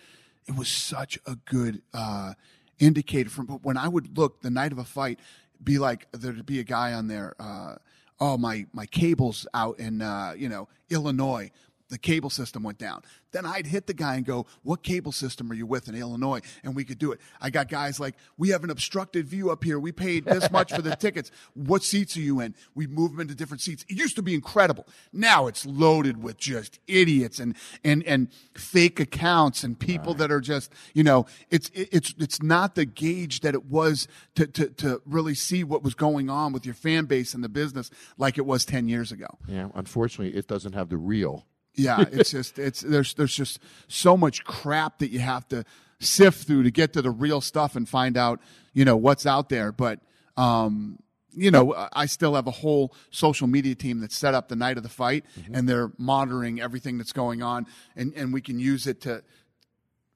[0.46, 2.34] it was such a good uh,
[2.78, 3.30] indicator.
[3.30, 5.18] From when I would look the night of a fight,
[5.62, 7.34] be like there'd be a guy on there.
[7.38, 7.76] Uh,
[8.20, 11.50] oh, my my cable's out in uh, you know Illinois.
[11.88, 13.02] The cable system went down.
[13.30, 16.40] Then I'd hit the guy and go, "What cable system are you with in Illinois?"
[16.64, 17.20] And we could do it.
[17.40, 19.78] I got guys like, "We have an obstructed view up here.
[19.78, 21.30] We paid this much for the tickets.
[21.54, 23.84] What seats are you in?" We move them into different seats.
[23.88, 24.86] It used to be incredible.
[25.12, 30.40] Now it's loaded with just idiots and and and fake accounts and people that are
[30.40, 35.02] just you know it's it's it's not the gauge that it was to to to
[35.06, 38.46] really see what was going on with your fan base and the business like it
[38.46, 39.26] was ten years ago.
[39.46, 41.46] yeah, unfortunately, it doesn't have the real.
[41.76, 43.58] Yeah, it's just it's there's there's just
[43.88, 45.64] so much crap that you have to
[46.00, 48.40] sift through to get to the real stuff and find out
[48.72, 49.72] you know what's out there.
[49.72, 50.00] But
[50.36, 50.98] um,
[51.32, 54.76] you know, I- still have a whole social media team that's set up the night
[54.78, 58.86] of the fight, and they're monitoring everything that's going on, and and we can use
[58.86, 59.22] it to.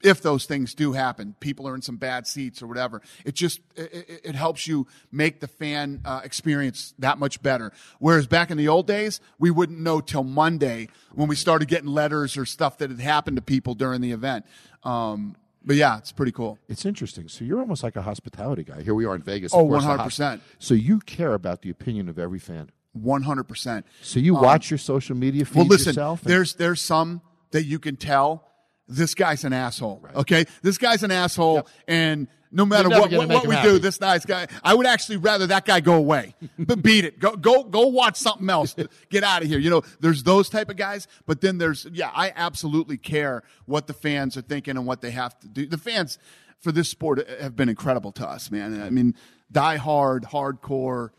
[0.02, 3.02] If those things do happen, people are in some bad seats or whatever.
[3.24, 7.70] It just it, it- helps you make the fan uh, experience that much better.
[7.98, 11.88] Whereas back in the old days, we wouldn't know till Monday when we started getting
[11.88, 14.46] letters or stuff that had happened to people during the event.
[14.84, 16.58] Um, but yeah, it's pretty cool.
[16.68, 17.28] It's interesting.
[17.28, 18.80] So you're almost like a hospitality guy.
[18.82, 19.52] Here we are in Vegas.
[19.54, 20.40] Oh, of course, 100%.
[20.58, 22.70] So you care about the opinion of every fan.
[22.92, 23.86] One hundred percent.
[24.02, 26.22] So you watch your social media feed Well, listen, yourself.
[26.22, 27.20] and- there's there's some
[27.52, 28.49] that you can tell
[28.90, 30.04] this guy's an asshole.
[30.14, 33.68] Okay, this guy's an asshole, and no matter what what, what we happy.
[33.68, 37.18] do, this nice guy, I would actually rather that guy go away, but beat it.
[37.18, 38.74] Go go go watch something else.
[39.10, 39.58] Get out of here.
[39.58, 43.86] You know, there's those type of guys, but then there's yeah, I absolutely care what
[43.86, 45.66] the fans are thinking and what they have to do.
[45.66, 46.18] The fans
[46.58, 48.82] for this sport have been incredible to us, man.
[48.82, 49.14] I mean,
[49.50, 51.10] die hard, hardcore,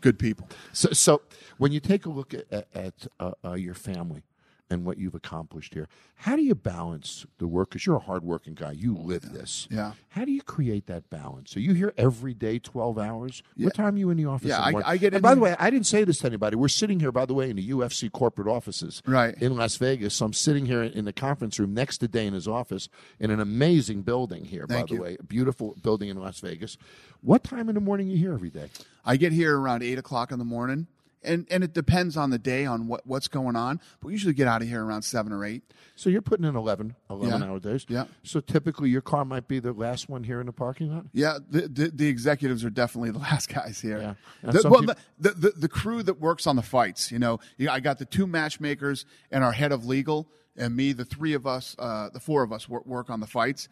[0.00, 0.48] good people.
[0.72, 1.22] So, so
[1.58, 4.22] when you take a look at, at, at uh, uh, your family,
[4.70, 5.88] and what you've accomplished here.
[6.16, 7.70] How do you balance the work?
[7.70, 8.72] Because you're a hardworking guy.
[8.72, 9.68] You oh, live this.
[9.70, 9.92] Yeah.
[10.10, 11.50] How do you create that balance?
[11.52, 13.42] So you here every day, 12 hours?
[13.56, 14.48] What time are you in the office?
[14.48, 16.56] Yeah, I- I get And by the way, I didn't say this to anybody.
[16.56, 19.34] We're sitting here, by the way, in the UFC corporate offices Right.
[19.40, 20.14] in Las Vegas.
[20.14, 22.88] So I'm sitting here in the conference room next to Dana's office
[23.20, 25.02] in an amazing building here, Thank by the you.
[25.02, 25.16] way.
[25.20, 26.76] A beautiful building in Las Vegas.
[27.20, 28.70] What time in the morning are you here every day?
[29.04, 30.86] I get here around eight o'clock in the morning,
[31.24, 33.80] and and it depends on the day on what what's going on.
[34.00, 35.62] But we usually get out of here around seven or eight.
[35.96, 37.46] So you're putting in 11, 11 Yeah.
[37.48, 37.86] hour days.
[37.88, 38.04] Yeah.
[38.24, 41.06] So typically your car might be the last one here in the parking lot.
[41.12, 44.16] Yeah, the, the the executives are definitely the last guys here.
[44.42, 44.50] Yeah.
[44.52, 47.38] The, well, peop- the, the the crew that works on the fights, you know,
[47.70, 50.92] I got the two matchmakers and our head of legal and me.
[50.92, 53.68] The three of us, uh, the four of us, work, work on the fights,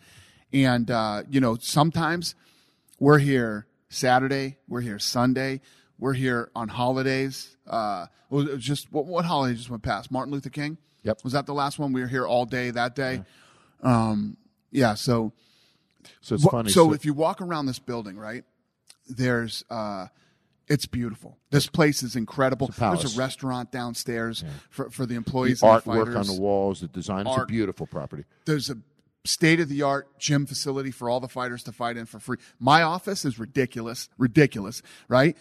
[0.53, 2.35] and uh, you know, sometimes
[3.01, 5.61] we're here Saturday, we're here Sunday,
[6.03, 7.57] we're here on holidays.
[7.65, 10.11] Uh, it was just what, what holiday just went past?
[10.11, 10.77] Martin Luther King.
[11.05, 11.21] Yep.
[11.23, 11.93] Was that the last one?
[11.93, 13.23] We were here all day that day.
[13.85, 14.37] Um,
[14.73, 14.95] yeah.
[14.95, 15.33] So
[16.21, 16.71] So it's Wha- funny.
[16.71, 18.43] So, if you walk around this building, right,
[19.09, 20.09] there's uh
[20.67, 21.39] it's beautiful.
[21.51, 22.69] This place is incredible.
[22.77, 22.81] A.
[22.81, 26.89] There's a restaurant downstairs for, for the the employees the artwork on the walls, the
[26.89, 28.25] design, it's a beautiful property.
[28.45, 28.79] There's a
[29.25, 32.39] state of the art gym facility for all the fighters to fight in for free.
[32.59, 35.37] My office is ridiculous, ridiculous, right?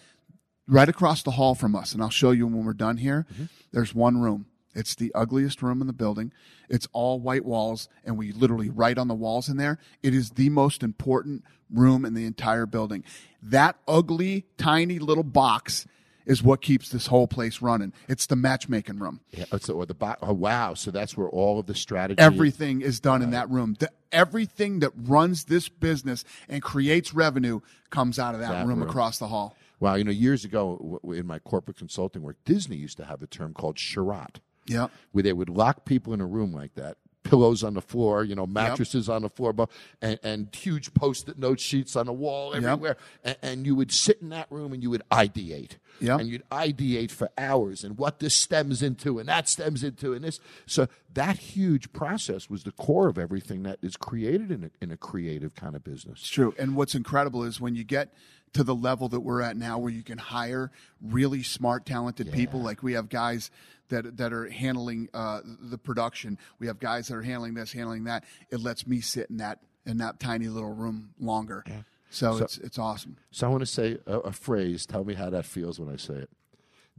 [0.71, 3.25] Right across the hall from us, and I'll show you when we're done here.
[3.34, 3.43] Mm-hmm.
[3.73, 4.45] There's one room.
[4.73, 6.31] It's the ugliest room in the building.
[6.69, 9.79] It's all white walls, and we literally write on the walls in there.
[10.01, 13.03] It is the most important room in the entire building.
[13.43, 15.86] That ugly, tiny little box
[16.25, 17.91] is what keeps this whole place running.
[18.07, 19.19] It's the matchmaking room.
[19.31, 20.73] Yeah, it's the, or the bo- oh wow!
[20.75, 22.17] So that's where all of the strategy.
[22.21, 23.75] Everything is done in that room.
[23.77, 28.79] The, everything that runs this business and creates revenue comes out of that, That room,
[28.79, 28.88] room.
[28.88, 29.53] across the hall.
[29.81, 33.27] Wow, you know, years ago in my corporate consulting work, Disney used to have a
[33.27, 34.87] term called charrette, Yeah.
[35.11, 38.33] where they would lock people in a room like that, pillows on the floor, you
[38.35, 39.53] know, mattresses on the floor,
[40.01, 44.19] and, and huge post-it note sheets on the wall everywhere, and, and you would sit
[44.21, 46.19] in that room and you would ideate, Yep.
[46.19, 50.23] and you'd ideate for hours, and what this stems into, and that stems into, and
[50.23, 50.39] this.
[50.65, 54.91] So that huge process was the core of everything that is created in a, in
[54.91, 56.19] a creative kind of business.
[56.21, 56.53] It's true.
[56.59, 58.13] And what's incredible is when you get
[58.53, 62.61] to the level that we're at now where you can hire really smart, talented people.
[62.61, 63.49] Like we have guys
[63.89, 66.37] that that are handling uh, the production.
[66.59, 68.23] We have guys that are handling this, handling that.
[68.49, 71.63] It lets me sit in that in that tiny little room longer.
[72.09, 73.17] So, it's it's awesome.
[73.31, 74.85] So I want to say a, a phrase.
[74.85, 76.29] Tell me how that feels when I say it.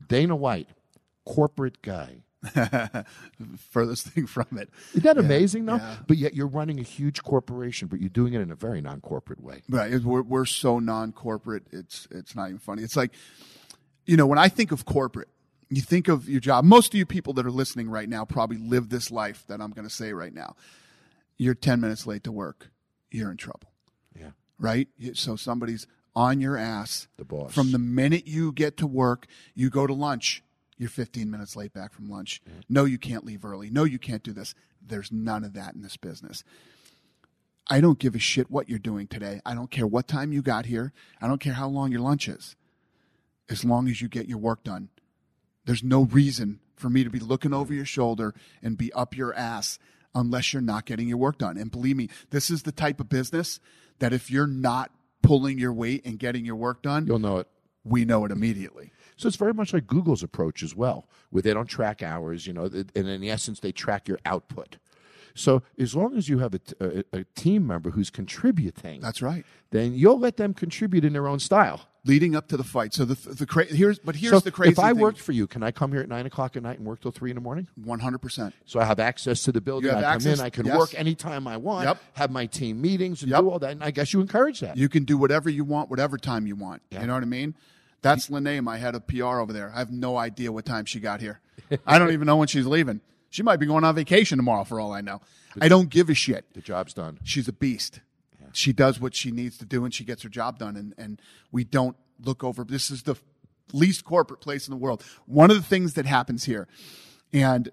[0.09, 0.71] Dana White,
[1.27, 2.23] corporate guy.
[3.71, 4.69] Furthest thing from it.
[4.91, 5.81] Isn't that amazing, though?
[6.07, 9.41] But yet you're running a huge corporation, but you're doing it in a very non-corporate
[9.41, 9.63] way.
[9.69, 10.03] Right.
[10.03, 11.65] We're, we're so non-corporate.
[11.71, 12.83] It's it's not even funny.
[12.83, 13.13] It's like,
[14.07, 15.29] you know, when I think of corporate,
[15.69, 16.65] you think of your job.
[16.65, 19.71] Most of you people that are listening right now probably live this life that I'm
[19.71, 20.57] going to say right now.
[21.39, 22.71] You're 10 minutes late to work.
[23.11, 23.73] You're in trouble.
[24.19, 24.31] Yeah.
[24.59, 24.89] Right.
[25.15, 27.09] So somebody's on your ass.
[27.17, 27.55] The boss.
[27.55, 30.43] From the minute you get to work, you go to lunch.
[30.83, 32.43] You're 15 minutes late back from lunch.
[32.45, 32.59] Mm-hmm.
[32.69, 33.71] No, you can't leave early.
[33.71, 34.53] No, you can't do this.
[34.85, 36.43] There's none of that in this business.
[37.71, 39.41] I don't give a shit what you're doing today.
[39.47, 40.93] I don't care what time you got here.
[41.21, 42.57] I don't care how long your lunch is.
[43.49, 44.89] As long as you get your work done.
[45.67, 49.33] There's no reason for me to be looking over your shoulder and be up your
[49.35, 49.79] ass
[50.17, 51.57] unless you're not getting your work done.
[51.57, 53.61] And believe me, this is the type of business
[54.01, 54.91] that if you're not
[55.23, 57.47] pulling your weight and getting your work done, You'll know it.
[57.85, 58.91] we know it immediately.
[59.17, 62.53] So it's very much like Google's approach as well, where they don't track hours, you
[62.53, 64.77] know, and in essence, they track your output.
[65.35, 69.45] So as long as you have a team member who's contributing, That's right.
[69.71, 71.89] then you'll let them contribute in their own style.
[72.05, 72.93] Leading up to the fight.
[72.93, 74.99] So the the cra- here's but here's so the crazy if I thing.
[75.01, 77.13] worked for you, can I come here at nine o'clock at night and work till
[77.13, 77.69] three in the morning?
[77.81, 78.53] 100%.
[78.67, 79.89] So I have access to the building.
[79.91, 80.45] I come access- in.
[80.45, 80.77] I can yes.
[80.77, 81.87] work anytime I want.
[81.87, 81.99] Yep.
[82.15, 83.41] Have my team meetings and Yep.
[83.43, 83.71] do all that.
[83.71, 84.77] And I guess you encourage that.
[84.77, 86.83] You can do whatever you want, whatever time you want.
[86.91, 87.55] You know what I mean?
[88.03, 89.73] That's Lene, my head of PR over there.
[89.75, 91.41] I have no idea what time she got here.
[91.87, 93.01] I don't even know when she's leaving.
[93.31, 95.21] She might be going on vacation tomorrow for all I know.
[95.61, 96.53] I don't give a shit.
[96.53, 97.19] the job's done.
[97.25, 98.01] She's a beast.
[98.53, 100.77] She does what she needs to do and she gets her job done.
[100.77, 102.65] And, and we don't look over.
[102.65, 103.17] This is the
[103.73, 105.03] least corporate place in the world.
[105.27, 106.69] One of the things that happens here,
[107.33, 107.71] and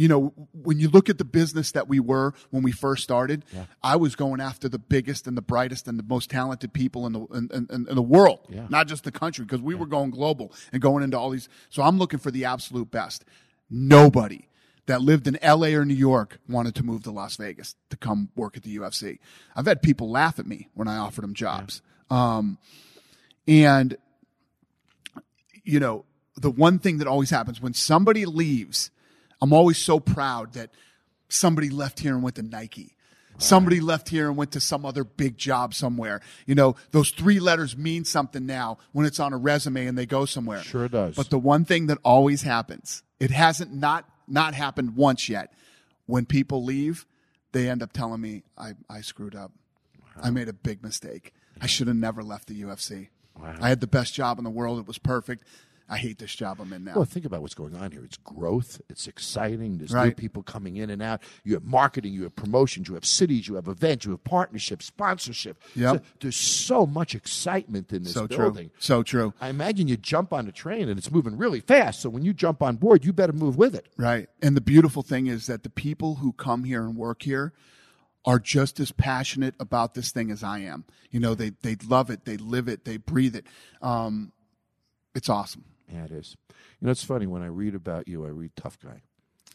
[0.00, 3.44] you know, when you look at the business that we were when we first started,
[3.82, 7.12] I was going after the biggest and the brightest and the most talented people in
[7.12, 8.66] the in, in, in the world, Yeah.
[8.70, 11.50] not just the country, because we were going global and going into all these.
[11.68, 13.26] So I'm looking for the absolute best.
[13.68, 14.48] Nobody
[14.86, 18.30] that lived in LA or New York wanted to move to Las Vegas to come
[18.34, 19.18] work at the UFC.
[19.54, 21.82] I've had people laugh at me when I offered them jobs.
[22.08, 22.56] Um,
[23.46, 23.98] and
[25.62, 28.90] you know, the one thing that always happens when somebody leaves
[29.40, 30.70] I'm always so proud that
[31.28, 32.96] somebody left here and went to Nike.
[33.38, 36.20] Somebody left here and went to some other big job somewhere.
[36.46, 40.04] You know, those three letters mean something now when it's on a resume and they
[40.04, 40.62] go somewhere.
[40.62, 41.16] Sure does.
[41.16, 45.54] But the one thing that always happens, it hasn't not not happened once yet.
[46.04, 47.06] When people leave,
[47.52, 49.52] they end up telling me I, I screwed up.
[50.22, 51.32] I made a big mistake.
[51.60, 53.08] I should have never left the UFC.
[53.42, 54.78] I had the best job in the world.
[54.78, 55.44] It was perfect.
[55.90, 56.94] I hate this job I'm in now.
[56.94, 58.04] Well, think about what's going on here.
[58.04, 58.80] It's growth.
[58.88, 59.78] It's exciting.
[59.78, 61.20] There's new people coming in and out.
[61.42, 62.12] You have marketing.
[62.12, 62.88] You have promotions.
[62.88, 63.48] You have cities.
[63.48, 64.04] You have events.
[64.04, 65.60] You have partnerships, sponsorship.
[65.74, 65.96] Yep.
[65.96, 68.68] So there's so much excitement in this so building.
[68.68, 68.78] true.
[68.78, 69.34] So true.
[69.40, 72.00] I imagine you jump on a train and it's moving really fast.
[72.00, 73.88] So when you jump on board, you better move with it.
[73.96, 74.28] Right.
[74.40, 77.52] And the beautiful thing is that the people who come here and work here
[78.24, 80.84] are just as passionate about this thing as I am.
[81.10, 83.46] You know, they they love it, they live it, they breathe it.
[83.82, 84.32] Um,
[85.14, 85.64] it's awesome.
[85.92, 86.36] Yeah, it is.
[86.80, 88.24] You know, it's funny when I read about you.
[88.24, 89.02] I read tough guy,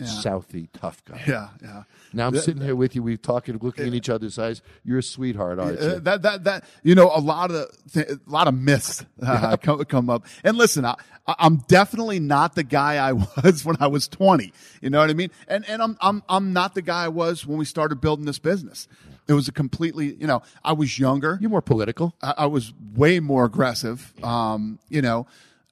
[0.02, 1.22] Southie tough guy.
[1.26, 1.84] Yeah, yeah.
[2.12, 3.04] Now I'm sitting here with you.
[3.04, 4.62] We're talking, looking in each other's eyes.
[4.84, 6.00] You're a sweetheart, aren't you?
[6.00, 9.84] That that that you know a lot of th- a lot of myths uh, come,
[9.86, 10.26] come up.
[10.44, 10.96] And listen, I,
[11.28, 14.52] I'm definitely not the guy I was when I was 20.
[14.82, 15.32] You know what I mean?
[15.48, 18.40] And and I'm I'm I'm not the guy I was when we started building this
[18.40, 18.88] business.
[19.28, 21.38] It was a completely you know I was younger.
[21.40, 22.16] You're more political.
[22.22, 24.14] I, I was way more aggressive.
[24.24, 25.26] Um, you know,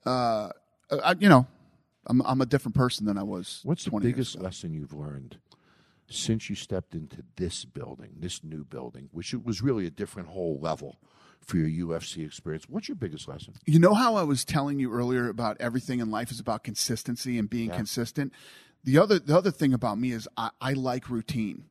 [0.05, 0.49] uh,
[0.91, 1.47] I, you know,
[2.07, 3.61] I'm I'm a different person than I was.
[3.63, 5.37] What's the 20 years biggest lesson you've learned
[6.09, 10.29] since you stepped into this building, this new building, which it was really a different
[10.29, 10.97] whole level
[11.39, 12.65] for your UFC experience?
[12.67, 13.53] What's your biggest lesson?
[13.65, 17.37] You know how I was telling you earlier about everything in life is about consistency
[17.37, 18.33] and being consistent.
[18.83, 21.65] The other the other thing about me is I, I like routine.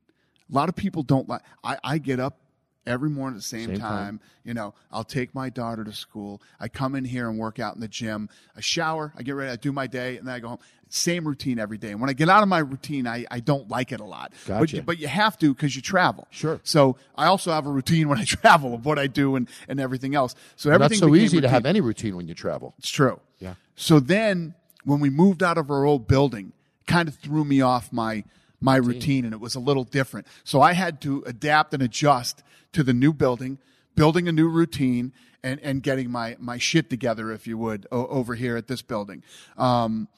[0.50, 1.42] A lot of people don't like.
[1.62, 2.38] I, I get up
[2.86, 3.90] every morning at the same, Same time.
[3.90, 4.20] time.
[4.44, 6.42] You know, I'll take my daughter to school.
[6.58, 8.28] I come in here and work out in the gym.
[8.56, 9.12] I shower.
[9.16, 9.50] I get ready.
[9.50, 10.58] I do my day, and then I go home.
[10.88, 11.90] Same routine every day.
[11.92, 14.32] And when I get out of my routine, I, I don't like it a lot.
[14.46, 14.76] But Gotcha.
[14.76, 16.26] you, but you have to because you travel.
[16.30, 16.60] Sure.
[16.64, 19.80] So I also have a routine when I travel of what I do and, and
[19.80, 20.34] everything else.
[20.56, 22.74] So Not everything so became easy to have any routine when you travel.
[22.78, 23.20] It's true.
[23.38, 23.54] Yeah.
[23.74, 26.52] So then when we moved out of our old building,
[26.86, 28.24] kind of threw me off my
[28.62, 30.26] my routine and it was a little different.
[30.44, 33.58] So I had to adapt and adjust to the new building,
[33.96, 38.06] building a new routine and, and getting my, my shit together, if you would, o-
[38.06, 39.22] over here at this building.
[39.58, 40.08] Um,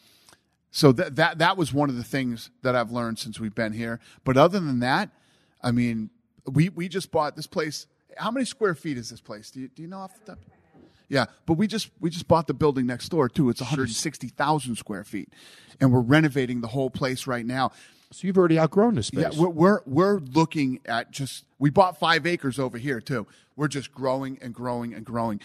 [0.71, 3.73] so that, that, that was one of the things that I've learned since we've been
[3.73, 3.99] here.
[4.25, 5.11] But other than that,
[5.63, 6.11] I mean,
[6.47, 7.87] we, we just bought this place.
[8.19, 9.51] How many square feet is this place?
[9.51, 10.39] Do you, do you know off the top?
[11.09, 13.51] Yeah, but we just we just bought the building next door too.
[13.51, 15.29] It's 160,000 square feet,
[15.79, 17.73] and we're renovating the whole place right now.
[18.15, 19.23] So you've already outgrown this space.
[19.35, 23.27] Yeah, we're, we're we're looking at just we bought five acres over here too.
[23.57, 25.41] We're just growing and growing and growing.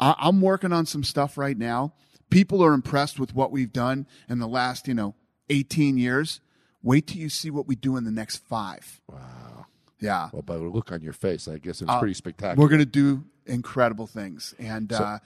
[0.00, 1.92] I, I'm working on some stuff right now.
[2.30, 5.14] People are impressed with what we've done in the last you know
[5.50, 6.40] 18 years.
[6.82, 9.00] Wait till you see what we do in the next five.
[9.08, 9.66] Wow.
[10.00, 10.30] Yeah.
[10.32, 12.60] well, by the look on your face, I guess it's Uh, pretty spectacular.
[12.60, 15.18] We're going to do incredible things, and uh,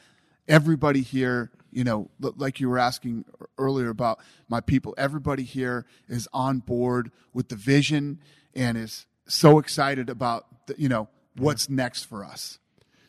[0.49, 3.25] everybody here, you know, l- like you were asking
[3.59, 8.21] earlier about my people, everybody here is on board with the vision
[8.55, 12.59] and is so excited about, the, you know, what's next for us.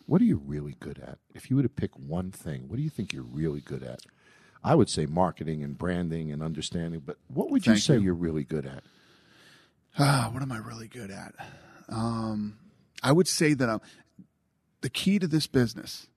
[0.07, 1.19] What are you really good at?
[1.33, 3.99] If you were to pick one thing, what do you think you're really good at?
[4.63, 8.11] I would say marketing and branding and understanding, but what would you Thank say you.
[8.11, 8.83] are really good at?
[9.99, 11.35] Ah, what am I really good at?
[11.87, 12.57] Um,
[13.03, 13.81] I would say that I'm,
[14.81, 16.07] the key to this business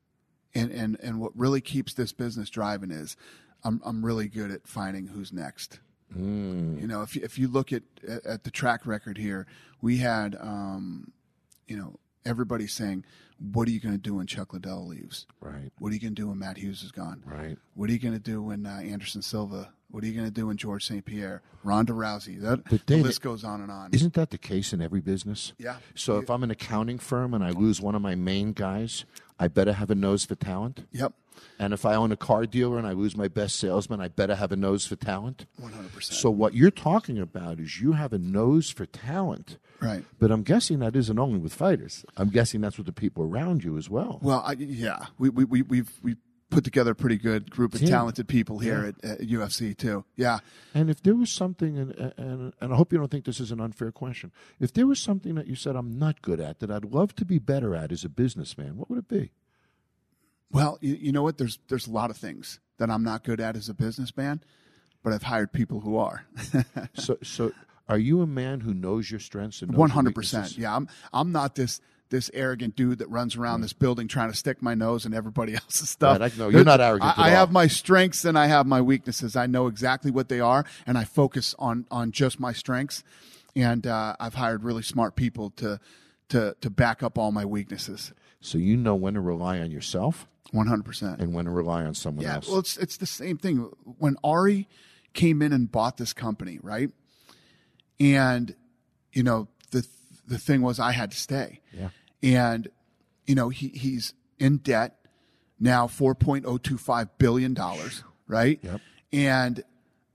[0.58, 3.16] and, and, and what really keeps this business driving is
[3.64, 5.80] I'm, I'm really good at finding who's next.
[6.80, 9.46] You know, if you, if you look at, at at the track record here,
[9.82, 11.12] we had, um,
[11.66, 11.96] you know,
[12.28, 13.04] everybody saying,
[13.38, 15.26] what are you going to do when Chuck Liddell leaves?
[15.40, 15.70] Right.
[15.78, 17.22] What are you going to do when Matt Hughes is gone?
[17.24, 17.56] Right.
[17.74, 19.72] What are you going to do when uh, Anderson Silva?
[19.90, 21.04] What are you going to do when George St.
[21.04, 22.40] Pierre, Ronda Rousey?
[22.42, 23.90] That, But the list goes on and on.
[23.92, 25.54] Isn't that the case in every business?
[25.56, 25.78] Yeah.
[25.94, 29.06] So if I'm an accounting firm and I lose one of my main guys,
[29.38, 30.86] I better have a nose for talent.
[30.92, 31.14] Yep.
[31.58, 34.34] And if I own a car dealer and I lose my best salesman, I better
[34.34, 35.46] have a nose for talent.
[35.60, 36.02] 100%.
[36.02, 39.58] So what you're talking about is you have a nose for talent.
[39.80, 40.04] Right.
[40.18, 42.04] But I'm guessing that isn't only with fighters.
[42.16, 44.18] I'm guessing that's with the people around you as well.
[44.22, 46.16] Well, I, yeah, we, we, we, we've, we
[46.50, 47.90] put together a pretty good group of Team.
[47.90, 50.04] talented people here at, at UFC too.
[50.16, 50.38] Yeah.
[50.74, 53.52] And if there was something, and, and and I hope you don't think this is
[53.52, 56.70] an unfair question, if there was something that you said I'm not good at that
[56.70, 59.32] I'd love to be better at as a businessman, what would it be?
[60.50, 61.38] Well, you, you know what?
[61.38, 64.42] There's, there's a lot of things that I'm not good at as a businessman,
[65.02, 66.24] but I've hired people who are.
[66.94, 67.52] so so
[67.88, 70.56] are you a man who knows your strengths and One hundred percent.
[70.56, 70.88] Yeah, I'm.
[71.12, 71.80] I'm not this
[72.10, 75.54] this arrogant dude that runs around this building trying to stick my nose in everybody
[75.62, 76.18] else's stuff.
[76.20, 76.48] Right, I know.
[76.48, 79.36] You're not arrogant I, I have my strengths and I have my weaknesses.
[79.36, 83.02] I know exactly what they are, and I focus on on just my strengths.
[83.56, 85.80] And uh, I've hired really smart people to
[86.30, 88.12] to to back up all my weaknesses.
[88.40, 91.20] So you know when to rely on yourself One hundred percent.
[91.20, 92.48] and when to rely on someone Yeah, else.
[92.48, 93.70] well, it's it's the same thing.
[93.98, 94.66] When Ari
[95.12, 96.90] came in and bought this company, right?
[98.00, 98.54] And
[99.12, 99.86] you know the
[100.26, 101.60] the thing was I had to stay.
[101.72, 101.88] Yeah.
[102.22, 102.68] And
[103.26, 104.94] you know he he's in debt
[105.60, 108.58] now, four point oh two five billion dollars, right?
[108.62, 108.80] Yep.
[109.12, 109.64] And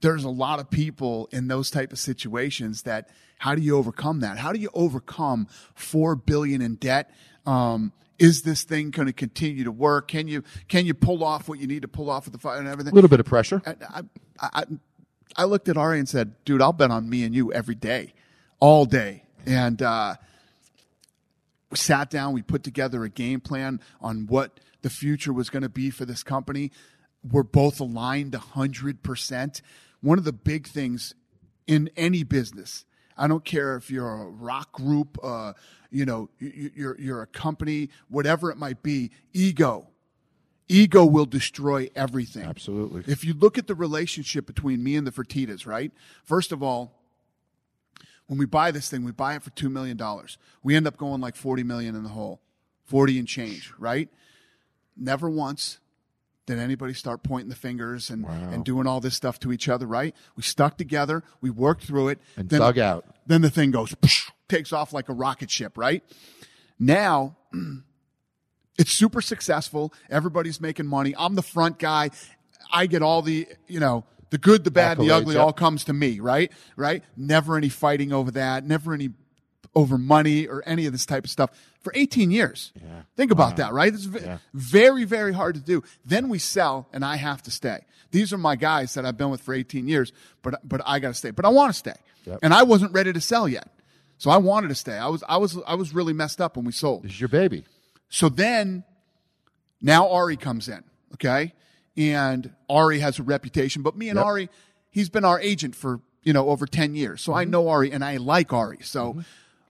[0.01, 3.09] there's a lot of people in those type of situations that
[3.39, 4.37] how do you overcome that?
[4.37, 7.11] How do you overcome four billion in debt?
[7.45, 10.07] Um, is this thing going to continue to work?
[10.07, 12.59] Can you can you pull off what you need to pull off with the fire
[12.59, 12.91] and everything?
[12.91, 13.61] a little bit of pressure.
[13.65, 14.01] I, I,
[14.39, 14.63] I,
[15.35, 18.13] I looked at Ari and said, dude, I'll bet on me and you every day,
[18.59, 19.23] all day.
[19.45, 20.15] And uh,
[21.69, 25.63] we sat down, we put together a game plan on what the future was going
[25.63, 26.71] to be for this company.
[27.29, 29.61] We're both aligned 100%.
[30.01, 31.15] One of the big things
[31.65, 32.85] in any business,
[33.17, 35.53] I don't care if you're a rock group, uh,
[35.91, 39.87] you know, you- you're, you're a company, whatever it might be, ego.
[40.69, 42.45] Ego will destroy everything.
[42.45, 43.03] Absolutely.
[43.05, 45.91] If you look at the relationship between me and the Fertitas, right?
[46.23, 46.99] First of all,
[48.27, 50.37] when we buy this thing, we buy it for two million dollars.
[50.63, 52.41] We end up going like forty million in the hole,
[52.85, 54.09] forty and change, right?
[54.95, 55.79] Never once
[56.45, 59.85] did anybody start pointing the fingers and, and doing all this stuff to each other,
[59.85, 60.13] right?
[60.35, 63.05] We stuck together, we worked through it, And dug out.
[63.25, 63.95] Then the thing goes,
[64.49, 66.03] takes off like a rocket ship, right?
[66.77, 67.37] Now
[68.77, 69.93] it's super successful.
[70.09, 71.13] Everybody's making money.
[71.17, 72.09] I'm the front guy.
[72.71, 75.43] I get all the, you know, the good, the bad, the ugly yep.
[75.43, 76.51] all comes to me, right?
[76.75, 77.03] Right?
[77.15, 78.65] Never any fighting over that.
[78.65, 79.11] Never any
[79.75, 81.49] over money or any of this type of stuff
[81.81, 82.71] for 18 years.
[82.75, 83.01] Yeah.
[83.15, 83.93] Think about that, right?
[83.93, 85.83] It's ve- very, very hard to do.
[86.05, 87.79] Then we sell and I have to stay.
[88.11, 90.13] These are my guys that I've been with for 18 years,
[90.43, 91.95] but, but I got to stay, but I want to stay.
[92.41, 93.67] And I wasn't ready to sell yet.
[94.17, 94.97] So I wanted to stay.
[94.97, 97.03] I was, I was, I was really messed up when we sold.
[97.03, 97.65] This is your baby.
[98.09, 98.83] So then
[99.81, 100.83] now Ari comes in,
[101.15, 101.53] okay?
[101.97, 104.25] And Ari has a reputation, but me and Yep.
[104.25, 104.49] Ari,
[104.89, 107.21] he's been our agent for, you know, over 10 years.
[107.21, 107.51] So I mm-hmm.
[107.51, 108.79] know Ari and I like Ari.
[108.81, 109.21] So mm-hmm.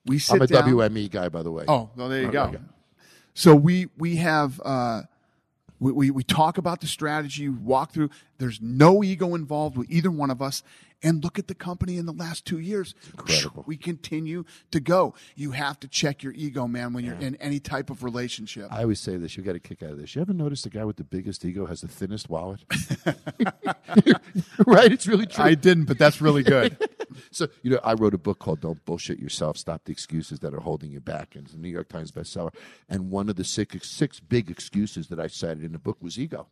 [0.05, 0.69] We sit I'm a down.
[0.69, 1.65] WME guy, by the way.
[1.67, 2.43] Oh, well, there you go.
[2.43, 2.57] Okay.
[3.33, 5.03] So we we have uh,
[5.79, 8.09] we, we we talk about the strategy, walk through.
[8.43, 10.63] There's no ego involved with either one of us.
[11.01, 12.93] And look at the company in the last two years.
[13.11, 13.63] incredible.
[13.65, 15.13] We continue to go.
[15.35, 18.67] You have to check your ego, man, when you're in any type of relationship.
[18.69, 19.37] I always say this.
[19.37, 20.13] You got a kick out of this.
[20.13, 22.65] You ever notice the guy with the biggest ego has the thinnest wallet?
[24.65, 24.91] right?
[24.91, 25.45] It's really true.
[25.45, 26.77] I didn't, but that's really good.
[27.31, 30.53] So, you know, I wrote a book called Don't Bullshit Yourself, Stop the Excuses That
[30.53, 31.35] Are Holding You Back.
[31.35, 32.53] And it's a New York Times bestseller.
[32.89, 36.17] And one of the six, six big excuses that I cited in the book was
[36.17, 36.47] ego.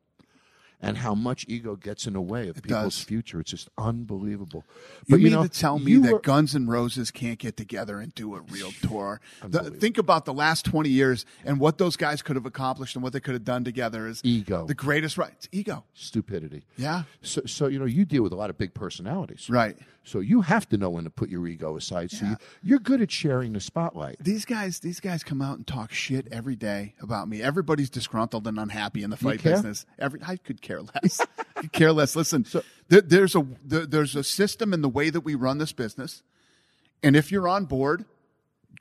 [0.83, 3.03] And how much ego gets in the way of people's does.
[3.03, 3.39] future.
[3.39, 4.63] It's just unbelievable.
[5.05, 7.99] You But mean know, to tell me that were- Guns N' Roses can't get together
[7.99, 9.21] and do a real tour?
[9.45, 13.03] The- think about the last 20 years and what those guys could have accomplished and
[13.03, 14.65] what they could have done together is Ego.
[14.65, 15.33] The greatest right.
[15.33, 15.83] It's ego.
[15.93, 16.63] stupidity.
[16.77, 17.03] Yeah.
[17.21, 19.49] So, so, you know, you deal with a lot of big personalities.
[19.49, 19.77] Right.
[20.03, 22.09] So you have to know when to put your ego aside.
[22.09, 24.17] So you, you're good at sharing the spotlight.
[24.19, 27.41] These guys, these guys come out and talk shit every day about me.
[27.41, 29.85] Everybody's disgruntled and unhappy in the fight business.
[29.99, 31.21] Every I could care less.
[31.37, 32.15] I could care less.
[32.15, 32.45] Listen,
[32.87, 36.23] there, there's a there, there's a system in the way that we run this business,
[37.03, 38.05] and if you're on board,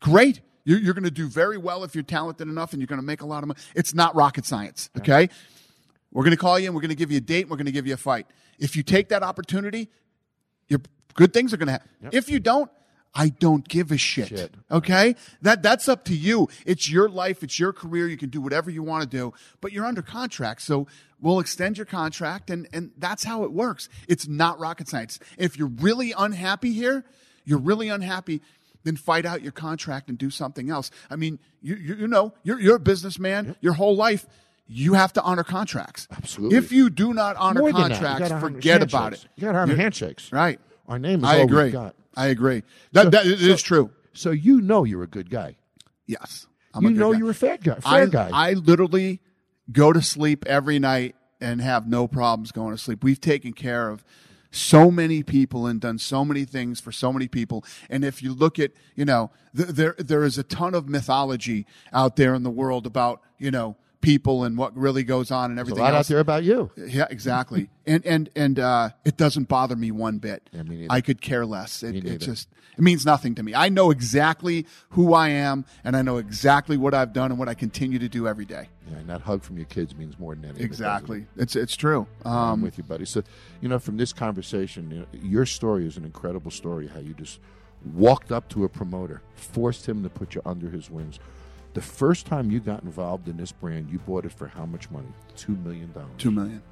[0.00, 0.40] great.
[0.62, 3.06] You're, you're going to do very well if you're talented enough, and you're going to
[3.06, 3.60] make a lot of money.
[3.74, 4.90] It's not rocket science.
[4.98, 5.28] Okay,
[6.12, 7.42] we're going to call you and we're going to give you a date.
[7.42, 8.26] And we're going to give you a fight.
[8.58, 9.88] If you take that opportunity,
[10.68, 10.80] your
[11.14, 11.88] good things are going to happen.
[12.12, 12.70] If you don't,
[13.14, 14.28] I don't give a shit.
[14.28, 14.54] Shit.
[14.70, 15.16] Okay?
[15.42, 16.48] That that's up to you.
[16.64, 18.06] It's your life, it's your career.
[18.06, 20.62] You can do whatever you want to do, but you're under contract.
[20.62, 20.86] So
[21.20, 23.88] we'll extend your contract and and that's how it works.
[24.08, 25.18] It's not rocket science.
[25.38, 27.04] If you're really unhappy here,
[27.44, 28.42] you're really unhappy,
[28.84, 30.92] then fight out your contract and do something else.
[31.10, 33.56] I mean, you you, you know, you're you're a businessman.
[33.60, 34.26] Your whole life
[34.72, 36.06] you have to honor contracts.
[36.12, 36.56] Absolutely.
[36.56, 39.26] If you do not honor More than that, you contracts, honor forget about it.
[39.34, 40.30] You got to honor You're- handshakes.
[40.30, 40.60] Right.
[40.90, 41.64] Our name is I all agree.
[41.64, 41.94] we've got.
[42.16, 42.64] I agree.
[42.92, 43.90] That, that it is true.
[44.12, 45.56] So you know you're a good guy.
[46.06, 46.48] Yes.
[46.74, 47.18] I'm you a know guy.
[47.18, 47.76] you're a fair guy.
[47.76, 48.30] Fair I, guy.
[48.32, 49.20] I literally
[49.70, 53.04] go to sleep every night and have no problems going to sleep.
[53.04, 54.04] We've taken care of
[54.50, 57.64] so many people and done so many things for so many people.
[57.88, 61.66] And if you look at, you know, th- there there is a ton of mythology
[61.92, 65.58] out there in the world about, you know, people and what really goes on and
[65.58, 66.06] There's a everything lot else.
[66.06, 66.70] out there about you.
[66.76, 67.68] Yeah, exactly.
[67.86, 70.48] and and and uh, it doesn't bother me one bit.
[70.52, 70.86] Yeah, me.
[70.88, 71.82] I could care less.
[71.82, 72.48] It, it just
[72.78, 73.54] it means nothing to me.
[73.54, 77.48] I know exactly who I am, and I know exactly what I've done and what
[77.48, 78.68] I continue to do every day.
[78.90, 80.64] Yeah, and that hug from your kids means more than anything.
[80.64, 81.26] Exactly.
[81.36, 82.06] It's it's true.
[82.24, 83.04] I'm Um, with you, buddy.
[83.04, 83.22] So,
[83.60, 86.86] you know, from this conversation, you know, your story is an incredible story.
[86.88, 87.38] How you just
[87.94, 91.18] walked up to a promoter, forced him to put you under his wings.
[91.72, 94.90] The first time you got involved in this brand, you bought it for how much
[94.90, 95.06] money?
[95.36, 96.08] Two million dollars.
[96.18, 96.62] two million.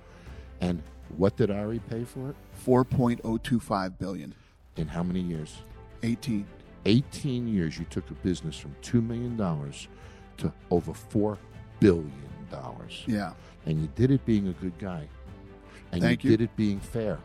[0.60, 0.82] And
[1.16, 2.36] what did Ari pay for it?
[2.52, 4.34] Four point oh two five billion.
[4.76, 5.56] In how many years?
[6.02, 6.46] Eighteen.
[6.86, 7.76] 18 years.
[7.78, 9.88] You took a business from two million dollars
[10.38, 11.36] to over four
[11.80, 12.12] billion
[12.50, 13.02] dollars.
[13.06, 13.32] Yeah.
[13.66, 15.06] And you did it being a good guy.
[15.92, 16.36] And Thank you you.
[16.36, 17.18] did it being fair.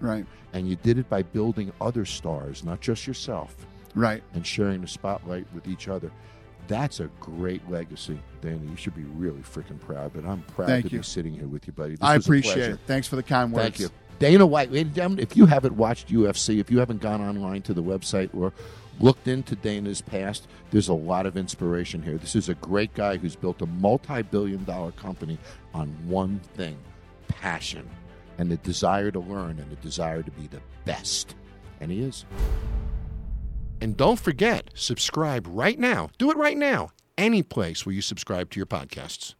[0.00, 0.24] Right.
[0.52, 3.54] And you did it by building other stars, not just yourself,
[3.94, 4.22] Right.
[4.32, 6.10] and sharing the spotlight with each other.
[6.70, 8.64] That's a great legacy, Danny.
[8.68, 10.12] You should be really freaking proud.
[10.14, 10.98] But I'm proud Thank to you.
[10.98, 11.96] be sitting here with you, buddy.
[11.96, 12.78] This I appreciate it.
[12.86, 13.76] Thanks for the kind words.
[13.76, 13.90] Thank you.
[14.20, 17.62] Dana White, ladies and gentlemen, if you haven't watched UFC, if you haven't gone online
[17.62, 18.52] to the website or
[19.00, 22.18] looked into Dana's past, there's a lot of inspiration here.
[22.18, 25.38] This is a great guy who's built a multi billion dollar company
[25.74, 26.78] on one thing
[27.26, 27.88] passion
[28.38, 31.34] and the desire to learn and the desire to be the best.
[31.80, 32.24] And he is.
[33.80, 36.10] And don't forget, subscribe right now.
[36.18, 39.34] Do it right now, any place where you subscribe to your podcasts.